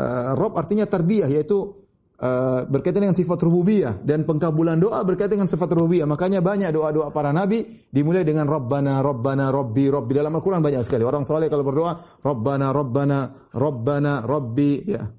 uh, 0.00 0.32
Rob 0.40 0.56
artinya 0.56 0.88
tarbiyah 0.88 1.28
yaitu 1.28 1.82
Uh, 2.22 2.62
berkaitan 2.70 3.02
dengan 3.02 3.18
sifat 3.18 3.34
rububiyah 3.42 3.98
dan 4.06 4.22
pengkabulan 4.22 4.78
doa 4.78 5.02
berkaitan 5.02 5.42
dengan 5.42 5.50
sifat 5.50 5.74
rububiyah. 5.74 6.06
Makanya 6.06 6.38
banyak 6.38 6.70
doa-doa 6.70 7.10
para 7.10 7.34
nabi 7.34 7.66
dimulai 7.90 8.22
dengan 8.22 8.46
Rabbana, 8.46 9.02
Rabbana, 9.02 9.50
Rabbi, 9.50 9.90
Rabbi. 9.90 10.12
Dalam 10.14 10.30
Al-Quran 10.30 10.62
banyak 10.62 10.86
sekali. 10.86 11.02
Orang 11.02 11.26
soleh 11.26 11.50
kalau 11.50 11.66
berdoa, 11.66 11.98
Rabbana, 12.22 12.70
Rabbana, 12.70 13.50
Rabbana, 13.50 14.22
Rabbi. 14.22 14.70
Ya. 14.86 15.10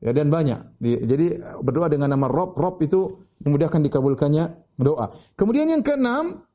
Ya, 0.00 0.10
dan 0.16 0.32
banyak. 0.32 0.80
Jadi 0.80 1.36
berdoa 1.60 1.92
dengan 1.92 2.16
nama 2.16 2.24
Rob, 2.32 2.56
Rob 2.56 2.80
itu 2.80 3.28
memudahkan 3.44 3.84
dikabulkannya 3.84 4.44
doa. 4.80 5.12
Kemudian 5.36 5.68
yang 5.68 5.84
keenam, 5.84 6.47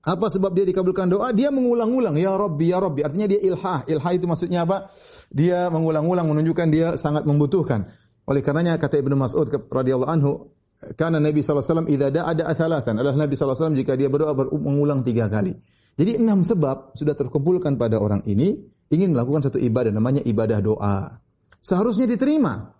apa 0.00 0.32
sebab 0.32 0.56
dia 0.56 0.64
dikabulkan 0.64 1.12
doa? 1.12 1.28
Dia 1.36 1.52
mengulang-ulang, 1.52 2.16
Ya 2.16 2.32
Rabbi, 2.32 2.72
Ya 2.72 2.80
Rabbi. 2.80 3.04
Artinya 3.04 3.28
dia 3.28 3.40
ilhah. 3.44 3.84
Ilhah 3.84 4.12
itu 4.16 4.24
maksudnya 4.24 4.64
apa? 4.64 4.88
Dia 5.28 5.68
mengulang-ulang 5.68 6.24
menunjukkan 6.24 6.66
dia 6.72 6.88
sangat 6.96 7.28
membutuhkan. 7.28 7.84
Oleh 8.24 8.40
karenanya 8.40 8.80
kata 8.80 8.96
Ibnu 8.96 9.12
Mas'ud 9.12 9.50
radhiyallahu 9.50 10.08
anhu, 10.08 10.32
karena 10.96 11.20
Nabi 11.20 11.44
SAW 11.44 11.84
idza 11.92 12.08
da'a 12.08 12.32
thalathan. 12.56 12.96
Adalah 12.96 13.16
Nabi 13.20 13.36
SAW 13.36 13.76
jika 13.76 13.92
dia 13.92 14.08
berdoa 14.08 14.32
mengulang 14.56 15.04
tiga 15.04 15.28
kali. 15.28 15.52
Jadi 16.00 16.16
enam 16.16 16.40
sebab 16.40 16.96
sudah 16.96 17.12
terkumpulkan 17.12 17.76
pada 17.76 18.00
orang 18.00 18.24
ini 18.24 18.56
ingin 18.88 19.12
melakukan 19.12 19.52
satu 19.52 19.60
ibadah 19.60 19.92
namanya 19.92 20.24
ibadah 20.24 20.64
doa. 20.64 21.20
Seharusnya 21.60 22.08
diterima. 22.08 22.72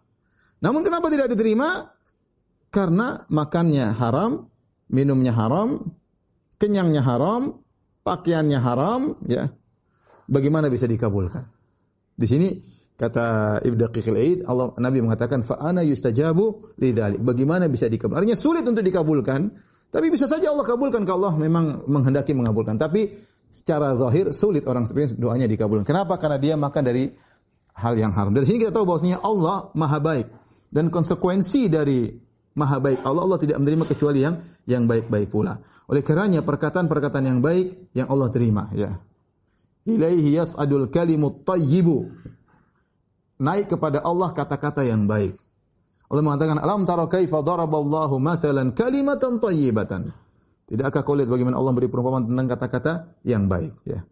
Namun 0.64 0.80
kenapa 0.80 1.12
tidak 1.12 1.28
diterima? 1.28 1.84
Karena 2.72 3.20
makannya 3.28 3.92
haram, 3.92 4.48
minumnya 4.88 5.36
haram, 5.36 5.99
kenyangnya 6.60 7.00
haram, 7.00 7.56
pakaiannya 8.04 8.60
haram, 8.60 9.16
ya. 9.24 9.48
Bagaimana 10.30 10.68
bisa 10.68 10.86
dikabulkan? 10.86 11.42
Di 12.14 12.28
sini 12.28 12.48
Kata 13.00 13.56
Ibnu 13.64 13.80
Daqiqil 13.80 14.12
Aid, 14.12 14.38
Allah 14.44 14.76
Nabi 14.76 15.00
mengatakan 15.00 15.40
fa 15.40 15.56
ana 15.56 15.80
yustajabu 15.80 16.76
lidzalik. 16.76 17.16
Bagaimana 17.24 17.64
bisa 17.72 17.88
dikabulkan? 17.88 18.20
Artinya 18.20 18.36
sulit 18.36 18.60
untuk 18.60 18.84
dikabulkan, 18.84 19.40
tapi 19.88 20.12
bisa 20.12 20.28
saja 20.28 20.52
Allah 20.52 20.68
kabulkan 20.68 21.08
kalau 21.08 21.32
Allah 21.32 21.40
memang 21.40 21.88
menghendaki 21.88 22.36
mengabulkan. 22.36 22.76
Tapi 22.76 23.08
secara 23.48 23.96
zahir 23.96 24.36
sulit 24.36 24.68
orang 24.68 24.84
sebenarnya 24.84 25.16
doanya 25.16 25.48
dikabulkan. 25.48 25.88
Kenapa? 25.88 26.20
Karena 26.20 26.36
dia 26.36 26.60
makan 26.60 26.82
dari 26.84 27.08
hal 27.80 27.96
yang 27.96 28.12
haram. 28.12 28.36
Dari 28.36 28.44
sini 28.44 28.68
kita 28.68 28.76
tahu 28.76 28.84
bahwasanya 28.84 29.24
Allah 29.24 29.72
Maha 29.72 29.96
baik 29.96 30.26
dan 30.68 30.92
konsekuensi 30.92 31.72
dari 31.72 32.04
Maha 32.50 32.82
baik 32.82 33.06
Allah 33.06 33.22
Allah 33.22 33.38
tidak 33.38 33.56
menerima 33.62 33.84
kecuali 33.86 34.26
yang 34.26 34.42
yang 34.66 34.90
baik-baik 34.90 35.30
pula. 35.30 35.62
Oleh 35.86 36.02
karenanya 36.02 36.42
perkataan-perkataan 36.42 37.26
yang 37.26 37.38
baik 37.38 37.94
yang 37.94 38.10
Allah 38.10 38.28
terima 38.34 38.66
ya. 38.74 38.98
Ilaihi 39.86 40.36
yas'adul 40.36 40.90
kalimut 40.90 41.46
thayyibu 41.46 42.10
naik 43.40 43.72
kepada 43.72 44.02
Allah 44.04 44.34
kata-kata 44.34 44.84
yang 44.84 45.08
baik. 45.08 45.38
Allah 46.10 46.22
mengatakan, 46.26 46.58
"Alam 46.58 46.82
tara 46.84 47.06
kaifa 47.06 47.38
daraballahu 47.40 48.18
mathalan 48.18 48.74
kalimatan 48.74 49.38
thayyibatan." 49.38 50.10
Tidakkah 50.66 51.02
kau 51.02 51.14
lihat 51.14 51.30
bagaimana 51.30 51.58
Allah 51.58 51.74
beri 51.74 51.90
perumpamaan 51.90 52.30
tentang 52.30 52.46
kata-kata 52.50 52.92
yang 53.26 53.50
baik, 53.50 53.74
ya. 53.82 54.06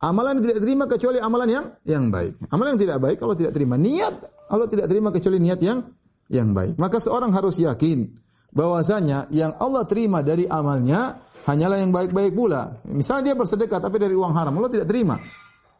Amalan 0.00 0.40
tidak 0.40 0.64
terima 0.64 0.88
kecuali 0.88 1.20
amalan 1.20 1.48
yang 1.52 1.66
yang 1.84 2.04
baik. 2.08 2.40
Amalan 2.48 2.74
yang 2.74 2.82
tidak 2.88 2.98
baik 3.04 3.18
Allah 3.20 3.36
tidak 3.36 3.52
terima. 3.52 3.76
Niat 3.76 4.16
Allah 4.48 4.66
tidak 4.66 4.88
terima 4.88 5.12
kecuali 5.12 5.36
niat 5.36 5.60
yang 5.60 5.84
yang 6.30 6.54
baik. 6.54 6.78
Maka 6.78 7.02
seorang 7.02 7.34
harus 7.34 7.58
yakin 7.58 8.06
bahwasanya 8.54 9.28
yang 9.34 9.52
Allah 9.58 9.84
terima 9.84 10.22
dari 10.22 10.46
amalnya 10.46 11.18
hanyalah 11.44 11.82
yang 11.82 11.90
baik-baik 11.90 12.32
pula. 12.32 12.80
Misalnya 12.86 13.34
dia 13.34 13.36
bersedekah 13.36 13.82
tapi 13.82 13.98
dari 13.98 14.14
uang 14.14 14.32
haram, 14.32 14.54
Allah 14.56 14.70
tidak 14.70 14.88
terima. 14.88 15.18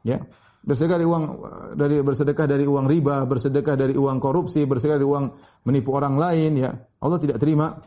Ya 0.03 0.21
bersedekah 0.61 1.01
dari 1.01 1.09
uang 1.09 1.25
dari 1.73 1.97
bersedekah 2.05 2.47
dari 2.47 2.65
uang 2.69 2.87
riba, 2.89 3.25
bersedekah 3.25 3.75
dari 3.81 3.95
uang 3.97 4.19
korupsi, 4.21 4.69
bersedekah 4.69 5.01
dari 5.01 5.09
uang 5.09 5.25
menipu 5.65 5.97
orang 5.97 6.21
lain 6.21 6.61
ya. 6.61 6.71
Allah 7.01 7.17
tidak 7.17 7.41
terima 7.41 7.81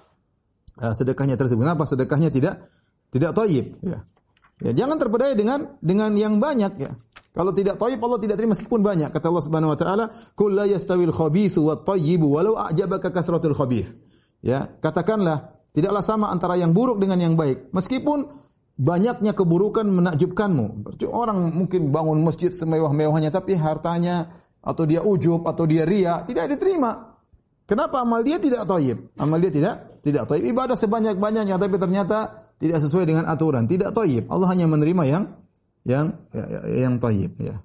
uh, 0.82 0.94
sedekahnya 0.94 1.38
tersebut. 1.38 1.62
Kenapa 1.62 1.86
sedekahnya 1.86 2.34
tidak 2.34 2.66
tidak 3.14 3.38
thayyib 3.38 3.78
ya. 3.86 4.02
Ya, 4.64 4.72
jangan 4.74 4.98
terpedaya 4.98 5.34
dengan 5.38 5.78
dengan 5.82 6.14
yang 6.18 6.42
banyak 6.42 6.74
ya. 6.82 6.98
Kalau 7.34 7.50
tidak 7.50 7.82
thayyib 7.82 7.98
Allah 7.98 8.22
tidak 8.22 8.38
terima 8.38 8.54
meskipun 8.54 8.86
banyak. 8.86 9.10
Kata 9.10 9.34
Allah 9.34 9.44
Subhanahu 9.44 9.74
wa 9.74 9.78
taala, 9.78 10.06
"Qul 10.38 10.54
la 10.54 10.70
yastawil 10.70 11.10
khabithu 11.10 11.66
wat 11.66 11.82
thayyibu 11.82 12.30
walau 12.30 12.54
a'jabaka 12.54 13.10
kasratul 13.10 13.58
khabith." 13.58 13.98
Ya, 14.46 14.70
katakanlah 14.78 15.66
tidaklah 15.74 16.06
sama 16.06 16.30
antara 16.30 16.62
yang 16.62 16.78
buruk 16.78 17.02
dengan 17.02 17.18
yang 17.18 17.34
baik. 17.34 17.74
Meskipun 17.74 18.30
banyaknya 18.78 19.34
keburukan 19.34 19.86
menakjubkanmu. 19.90 20.86
Orang 21.10 21.58
mungkin 21.58 21.90
bangun 21.90 22.22
masjid 22.22 22.54
semewah-mewahnya 22.54 23.34
tapi 23.34 23.58
hartanya 23.58 24.30
atau 24.62 24.86
dia 24.86 25.02
ujub 25.02 25.42
atau 25.50 25.66
dia 25.66 25.90
ria 25.90 26.22
tidak 26.30 26.54
diterima. 26.54 27.18
Kenapa 27.66 28.06
amal 28.06 28.22
dia 28.22 28.38
tidak 28.38 28.70
thayyib? 28.70 29.18
Amal 29.18 29.42
dia 29.42 29.50
tidak 29.50 29.76
tidak 30.06 30.30
thayyib. 30.30 30.54
Ibadah 30.54 30.78
sebanyak-banyaknya 30.78 31.58
tapi 31.58 31.76
ternyata 31.82 32.46
tidak 32.62 32.78
sesuai 32.84 33.10
dengan 33.10 33.26
aturan, 33.26 33.66
tidak 33.66 33.90
thayyib. 33.96 34.30
Allah 34.30 34.48
hanya 34.54 34.70
menerima 34.70 35.04
yang 35.10 35.24
yang 35.84 36.16
yang 36.68 36.98
thayyib 37.00 37.34
ya. 37.40 37.60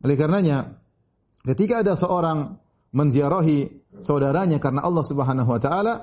Oleh 0.00 0.16
karenanya 0.16 0.80
ketika 1.44 1.82
ada 1.84 1.98
seorang 1.98 2.56
menziarahi 2.94 3.68
saudaranya 4.02 4.58
karena 4.58 4.82
Allah 4.82 5.04
Subhanahu 5.04 5.50
wa 5.50 5.60
taala, 5.60 5.94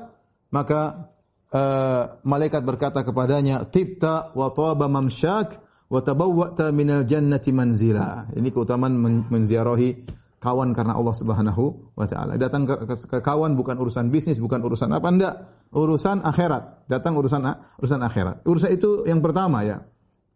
maka 0.52 1.12
uh, 1.52 2.04
malaikat 2.24 2.64
berkata 2.64 3.04
kepadanya, 3.04 3.68
"Tibta 3.68 4.32
wa 4.36 4.52
taba 4.52 4.88
mamsyak 4.88 5.60
wa 5.88 6.00
tabawwa'ta 6.04 6.72
minal 6.72 7.04
jannati 7.04 7.52
manzila." 7.52 8.28
Ini 8.32 8.50
keutamaan 8.52 8.96
men 8.96 9.16
menziarahi 9.28 9.96
kawan 10.38 10.72
karena 10.72 10.94
Allah 10.96 11.16
Subhanahu 11.18 11.96
wa 11.98 12.06
taala. 12.06 12.38
Datang 12.38 12.70
ke, 12.70 12.76
ke, 12.86 12.96
ke 13.10 13.18
kawan 13.20 13.58
bukan 13.58 13.76
urusan 13.82 14.14
bisnis, 14.14 14.38
bukan 14.38 14.62
urusan 14.64 14.94
apa 14.94 15.08
enggak, 15.10 15.36
urusan 15.74 16.24
akhirat. 16.24 16.88
Datang 16.88 17.18
urusan 17.18 17.42
urusan 17.82 18.02
akhirat. 18.06 18.46
Urusan 18.46 18.72
itu 18.72 19.04
yang 19.10 19.20
pertama 19.20 19.66
ya. 19.66 19.84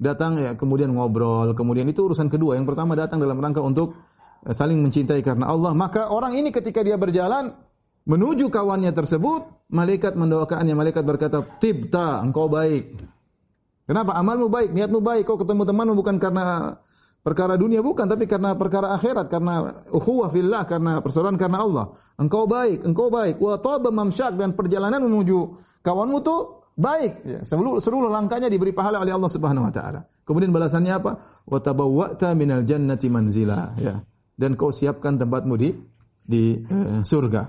Datang 0.02 0.42
ya 0.42 0.58
kemudian 0.58 0.90
ngobrol, 0.90 1.54
kemudian 1.54 1.86
itu 1.86 2.10
urusan 2.10 2.26
kedua. 2.26 2.58
Yang 2.58 2.74
pertama 2.74 2.98
datang 2.98 3.22
dalam 3.22 3.38
rangka 3.38 3.62
untuk 3.62 3.94
eh, 4.42 4.50
saling 4.50 4.82
mencintai 4.82 5.22
karena 5.22 5.46
Allah. 5.46 5.78
Maka 5.78 6.10
orang 6.10 6.34
ini 6.34 6.50
ketika 6.50 6.82
dia 6.82 6.98
berjalan 6.98 7.54
menuju 8.10 8.50
kawannya 8.50 8.90
tersebut, 8.98 9.70
malaikat 9.70 10.18
mendoakannya. 10.18 10.74
Malaikat 10.74 11.06
berkata, 11.06 11.46
"Tibta, 11.62 12.26
engkau 12.26 12.50
baik." 12.50 12.98
Kenapa? 13.86 14.18
Amalmu 14.18 14.50
baik, 14.50 14.74
niatmu 14.74 15.06
baik. 15.06 15.30
Kau 15.30 15.38
ketemu 15.38 15.70
temanmu 15.70 15.94
bukan 15.94 16.18
karena 16.18 16.80
perkara 17.22 17.54
dunia 17.54 17.86
bukan, 17.86 18.10
tapi 18.10 18.26
karena 18.26 18.58
perkara 18.58 18.98
akhirat, 18.98 19.30
karena 19.30 19.86
ukhuwah 19.94 20.34
fillah, 20.34 20.66
karena 20.66 20.98
persaudaraan 21.04 21.38
karena 21.38 21.60
Allah. 21.62 21.86
Engkau 22.18 22.50
baik, 22.50 22.82
engkau 22.88 23.14
baik. 23.14 23.38
Wa 23.38 23.62
taba 23.62 23.94
mamsyak 23.94 24.34
dan 24.38 24.58
perjalanan 24.58 25.06
menuju 25.06 25.54
kawanmu 25.86 26.18
tuh 26.26 26.61
baik. 26.76 27.12
Ya, 27.24 27.40
seluruh, 27.44 27.80
seluruh 27.84 28.10
langkahnya 28.12 28.48
diberi 28.48 28.72
pahala 28.72 29.00
oleh 29.02 29.12
Allah 29.12 29.32
Subhanahu 29.32 29.68
wa 29.68 29.74
taala. 29.74 30.08
Kemudian 30.24 30.52
balasannya 30.54 30.94
apa? 30.94 31.12
Wa 31.48 31.60
tabawwa'ta 31.60 32.34
minal 32.38 32.64
jannati 32.64 33.08
manzila, 33.12 33.76
ya. 33.80 34.00
Dan 34.36 34.58
kau 34.58 34.74
siapkan 34.74 35.20
tempatmu 35.20 35.54
di 35.60 35.70
di 36.22 36.56
uh, 36.58 37.04
surga. 37.04 37.44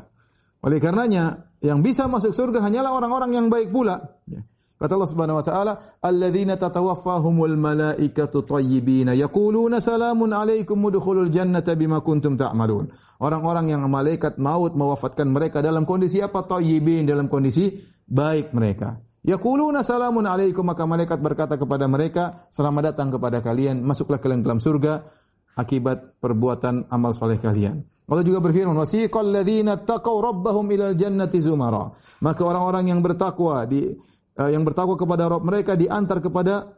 Oleh 0.62 0.78
karenanya, 0.78 1.52
yang 1.62 1.80
bisa 1.80 2.10
masuk 2.10 2.34
surga 2.34 2.62
hanyalah 2.62 2.90
orang-orang 2.90 3.30
yang 3.38 3.46
baik 3.46 3.70
pula. 3.70 4.18
Ya. 4.26 4.42
Kata 4.82 4.98
Allah 4.98 5.10
Subhanahu 5.14 5.38
wa 5.38 5.46
taala, 5.46 5.72
"Alladzina 6.02 6.58
tatawaffahumul 6.58 7.54
malaikatu 7.54 8.42
thayyibina 8.42 9.14
yaquluna 9.14 9.78
salamun 9.78 10.34
alaikum 10.34 10.74
udkhulul 10.74 11.30
jannata 11.30 11.78
bima 11.78 12.02
kuntum 12.02 12.34
ta'malun." 12.34 12.90
Orang-orang 13.22 13.70
yang 13.70 13.86
malaikat 13.86 14.42
maut 14.42 14.74
mewafatkan 14.74 15.30
mereka 15.30 15.62
dalam 15.62 15.86
kondisi 15.86 16.18
apa? 16.18 16.42
Thayyibin, 16.42 17.06
dalam 17.06 17.30
kondisi 17.30 17.78
baik 18.10 18.50
mereka. 18.50 18.98
Yaquluna 19.22 19.86
salamun 19.86 20.26
alaikum 20.26 20.66
maka 20.66 20.82
malaikat 20.82 21.22
berkata 21.22 21.54
kepada 21.54 21.86
mereka, 21.86 22.42
"Selamat 22.50 22.90
datang 22.90 23.14
kepada 23.14 23.38
kalian, 23.38 23.78
masuklah 23.86 24.18
kalian 24.18 24.42
dalam 24.42 24.58
surga 24.58 25.06
akibat 25.54 26.18
perbuatan 26.18 26.90
amal 26.90 27.14
soleh 27.14 27.38
kalian." 27.38 27.86
Allah 28.10 28.26
juga 28.26 28.42
berfirman, 28.42 28.74
"Wasiqal 28.74 29.30
ladzina 29.30 29.78
taqaw 29.78 30.18
rabbahum 30.18 30.66
ilal 30.74 30.98
jannati 30.98 31.38
zumara." 31.38 31.94
Maka 32.18 32.42
orang-orang 32.42 32.90
yang 32.90 32.98
bertakwa 32.98 33.62
di 33.62 33.94
uh, 34.42 34.50
yang 34.50 34.66
bertakwa 34.66 34.98
kepada 34.98 35.30
Rabb 35.30 35.46
mereka 35.46 35.78
diantar 35.78 36.18
kepada 36.18 36.74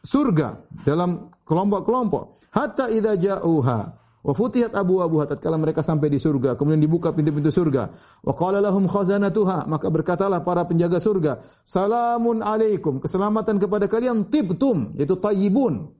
surga 0.00 0.64
dalam 0.88 1.28
kelompok-kelompok. 1.44 2.48
Hatta 2.48 2.88
idza 2.88 3.12
ja'uha 3.12 4.03
wa 4.24 4.32
futihat 4.32 4.72
abwabuha 4.72 5.28
tatkala 5.28 5.60
mereka 5.60 5.84
sampai 5.84 6.08
di 6.08 6.16
surga 6.16 6.56
kemudian 6.56 6.80
dibuka 6.80 7.12
pintu-pintu 7.12 7.52
surga 7.52 7.92
wa 8.24 8.32
qala 8.32 8.64
lahum 8.64 8.88
khazanatuha 8.88 9.68
maka 9.68 9.92
berkatalah 9.92 10.40
para 10.40 10.64
penjaga 10.64 10.96
surga 10.96 11.44
salamun 11.60 12.40
alaikum 12.40 13.04
keselamatan 13.04 13.60
kepada 13.60 13.84
kalian 13.84 14.32
tibtum 14.32 14.96
yaitu 14.96 15.20
tayyibun 15.20 15.92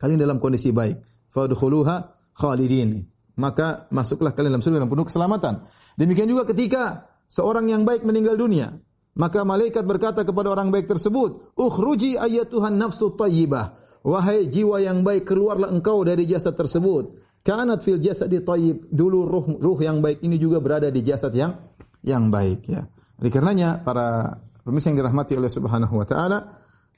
kalian 0.00 0.18
dalam 0.18 0.40
kondisi 0.40 0.72
baik 0.72 1.04
fadkhuluha 1.28 2.10
khalidin 2.32 3.12
maka 3.36 3.88
masuklah 3.88 4.36
kalian 4.36 4.56
dalam 4.56 4.64
surga 4.64 4.76
dengan 4.82 4.92
penuh 4.92 5.06
keselamatan. 5.08 5.54
Demikian 5.96 6.28
juga 6.28 6.44
ketika 6.44 7.08
seorang 7.32 7.68
yang 7.72 7.88
baik 7.88 8.04
meninggal 8.04 8.36
dunia, 8.36 8.76
maka 9.16 9.44
malaikat 9.44 9.84
berkata 9.88 10.24
kepada 10.24 10.52
orang 10.52 10.68
baik 10.68 10.88
tersebut, 10.88 11.56
"Ukhruji 11.56 12.20
ayyatuhan 12.20 12.76
nafsu 12.76 13.12
thayyibah." 13.16 13.80
Wahai 14.02 14.50
jiwa 14.50 14.82
yang 14.82 15.06
baik, 15.06 15.30
keluarlah 15.30 15.70
engkau 15.70 16.02
dari 16.02 16.26
jasad 16.26 16.58
tersebut. 16.58 17.14
Kanat 17.42 17.82
fil 17.82 17.98
jasadi 17.98 18.42
thayyib. 18.42 18.88
Dulu 18.88 19.26
ruh 19.26 19.46
ruh 19.58 19.78
yang 19.82 20.00
baik 20.00 20.22
ini 20.22 20.38
juga 20.38 20.62
berada 20.62 20.88
di 20.88 21.02
jasad 21.02 21.34
yang 21.34 21.58
yang 22.02 22.30
baik 22.30 22.66
ya. 22.66 22.86
Oleh 23.22 23.30
karenanya 23.30 23.82
para 23.82 24.38
pemirsa 24.62 24.90
yang 24.90 24.98
dirahmati 25.02 25.38
oleh 25.38 25.50
Subhanahu 25.50 25.94
wa 25.94 26.06
taala 26.06 26.38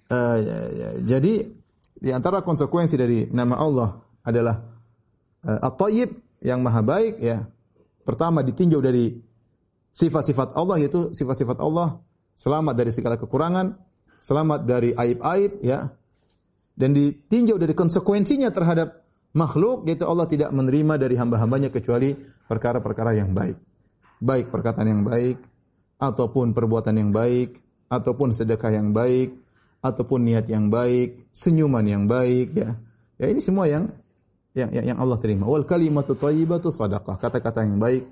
uh, 0.08 0.38
jadi 1.04 1.34
di 1.94 2.10
antara 2.12 2.44
konsekuensi 2.44 2.94
dari 3.00 3.28
nama 3.32 3.56
Allah 3.56 3.96
adalah 4.24 4.56
uh, 5.48 5.66
At-Thayyib 5.68 6.40
yang 6.44 6.60
maha 6.60 6.84
baik 6.84 7.20
ya. 7.24 7.48
Pertama 8.04 8.44
ditinjau 8.44 8.84
dari 8.84 9.16
sifat-sifat 9.88 10.52
Allah 10.60 10.76
yaitu 10.76 11.16
sifat-sifat 11.16 11.56
Allah 11.64 12.04
selamat 12.36 12.74
dari 12.76 12.90
segala 12.92 13.16
kekurangan, 13.16 13.72
selamat 14.20 14.60
dari 14.68 14.92
aib-aib 14.92 15.64
ya. 15.64 15.88
Dan 16.74 16.90
ditinjau 16.90 17.56
dari 17.56 17.72
konsekuensinya 17.72 18.50
terhadap 18.50 19.03
makhluk 19.34 19.84
yaitu 19.90 20.06
Allah 20.06 20.30
tidak 20.30 20.54
menerima 20.54 20.96
dari 20.96 21.18
hamba-hambanya 21.18 21.68
kecuali 21.68 22.14
perkara-perkara 22.46 23.18
yang 23.18 23.34
baik. 23.34 23.58
Baik 24.22 24.48
perkataan 24.48 24.88
yang 24.88 25.02
baik 25.04 25.42
ataupun 25.98 26.54
perbuatan 26.54 26.94
yang 26.96 27.10
baik 27.10 27.60
ataupun 27.90 28.32
sedekah 28.32 28.72
yang 28.72 28.94
baik 28.94 29.34
ataupun 29.84 30.24
niat 30.24 30.48
yang 30.48 30.72
baik, 30.72 31.28
senyuman 31.34 31.84
yang 31.84 32.08
baik 32.08 32.56
ya. 32.56 32.72
Ya 33.20 33.26
ini 33.28 33.42
semua 33.42 33.68
yang 33.68 33.92
yang 34.56 34.70
yang 34.72 34.98
Allah 34.98 35.18
terima. 35.20 35.44
Wal 35.44 35.68
kalimatu 35.68 36.16
thayyibatu 36.16 36.72
sadaqah. 36.72 37.20
Kata-kata 37.20 37.66
yang 37.66 37.76
baik 37.76 38.06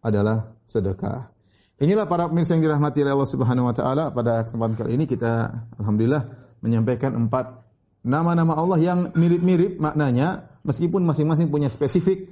adalah 0.00 0.54
sedekah. 0.64 1.34
Inilah 1.78 2.10
para 2.10 2.26
pemirsa 2.26 2.58
yang 2.58 2.66
dirahmati 2.66 3.06
oleh 3.06 3.14
Allah 3.14 3.30
Subhanahu 3.30 3.70
wa 3.70 3.74
taala 3.74 4.10
pada 4.10 4.42
kesempatan 4.42 4.74
kali 4.74 4.98
ini 4.98 5.04
kita 5.06 5.46
alhamdulillah 5.78 6.26
menyampaikan 6.58 7.14
empat 7.14 7.54
nama-nama 8.02 8.58
Allah 8.58 8.78
yang 8.82 8.98
mirip-mirip 9.14 9.78
maknanya 9.78 10.57
meskipun 10.68 11.08
masing-masing 11.08 11.48
punya 11.48 11.72
spesifik 11.72 12.28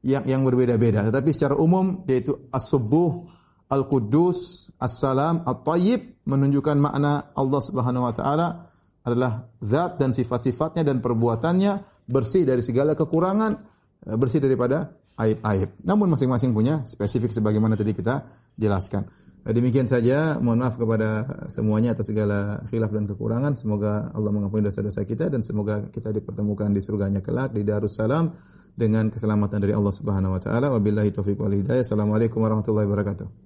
yang 0.00 0.24
yang 0.24 0.40
berbeda-beda 0.48 1.12
tetapi 1.12 1.30
secara 1.36 1.60
umum 1.60 2.08
yaitu 2.08 2.48
as-subuh, 2.48 3.28
al-quddus, 3.68 4.72
as-salam, 4.80 5.44
at-thayyib 5.44 6.24
menunjukkan 6.24 6.76
makna 6.80 7.36
Allah 7.36 7.60
Subhanahu 7.60 8.08
wa 8.08 8.14
taala 8.16 8.48
adalah 9.06 9.46
zat 9.62 10.00
dan 10.00 10.10
sifat-sifatnya 10.10 10.82
dan 10.82 10.98
perbuatannya 10.98 12.02
bersih 12.10 12.42
dari 12.42 12.64
segala 12.64 12.98
kekurangan, 12.98 13.52
bersih 14.18 14.42
daripada 14.42 14.90
aib-aib. 15.14 15.78
Namun 15.86 16.12
masing-masing 16.12 16.50
punya 16.50 16.82
spesifik 16.82 17.30
sebagaimana 17.30 17.78
tadi 17.78 17.94
kita 17.94 18.26
jelaskan. 18.58 19.06
Eh, 19.46 19.54
demikian 19.54 19.86
saja, 19.86 20.42
mohon 20.42 20.58
maaf 20.58 20.74
kepada 20.74 21.22
semuanya 21.46 21.94
atas 21.94 22.10
segala 22.10 22.66
khilaf 22.66 22.90
dan 22.90 23.06
kekurangan. 23.06 23.54
Semoga 23.54 24.10
Allah 24.10 24.34
mengampuni 24.34 24.66
dosa-dosa 24.66 25.06
kita 25.06 25.30
dan 25.30 25.46
semoga 25.46 25.86
kita 25.86 26.10
dipertemukan 26.10 26.66
di 26.74 26.82
surganya 26.82 27.22
kelak 27.22 27.54
di 27.54 27.62
Darussalam 27.62 28.34
dengan 28.74 29.06
keselamatan 29.06 29.62
dari 29.62 29.70
Allah 29.70 29.94
Subhanahu 29.94 30.34
wa 30.34 30.42
taala. 30.42 30.74
Wabillahi 30.74 31.14
taufiq 31.14 31.38
wal 31.38 31.54
hidayah. 31.54 31.86
Assalamualaikum 31.86 32.42
warahmatullahi 32.42 32.90
wabarakatuh. 32.90 33.45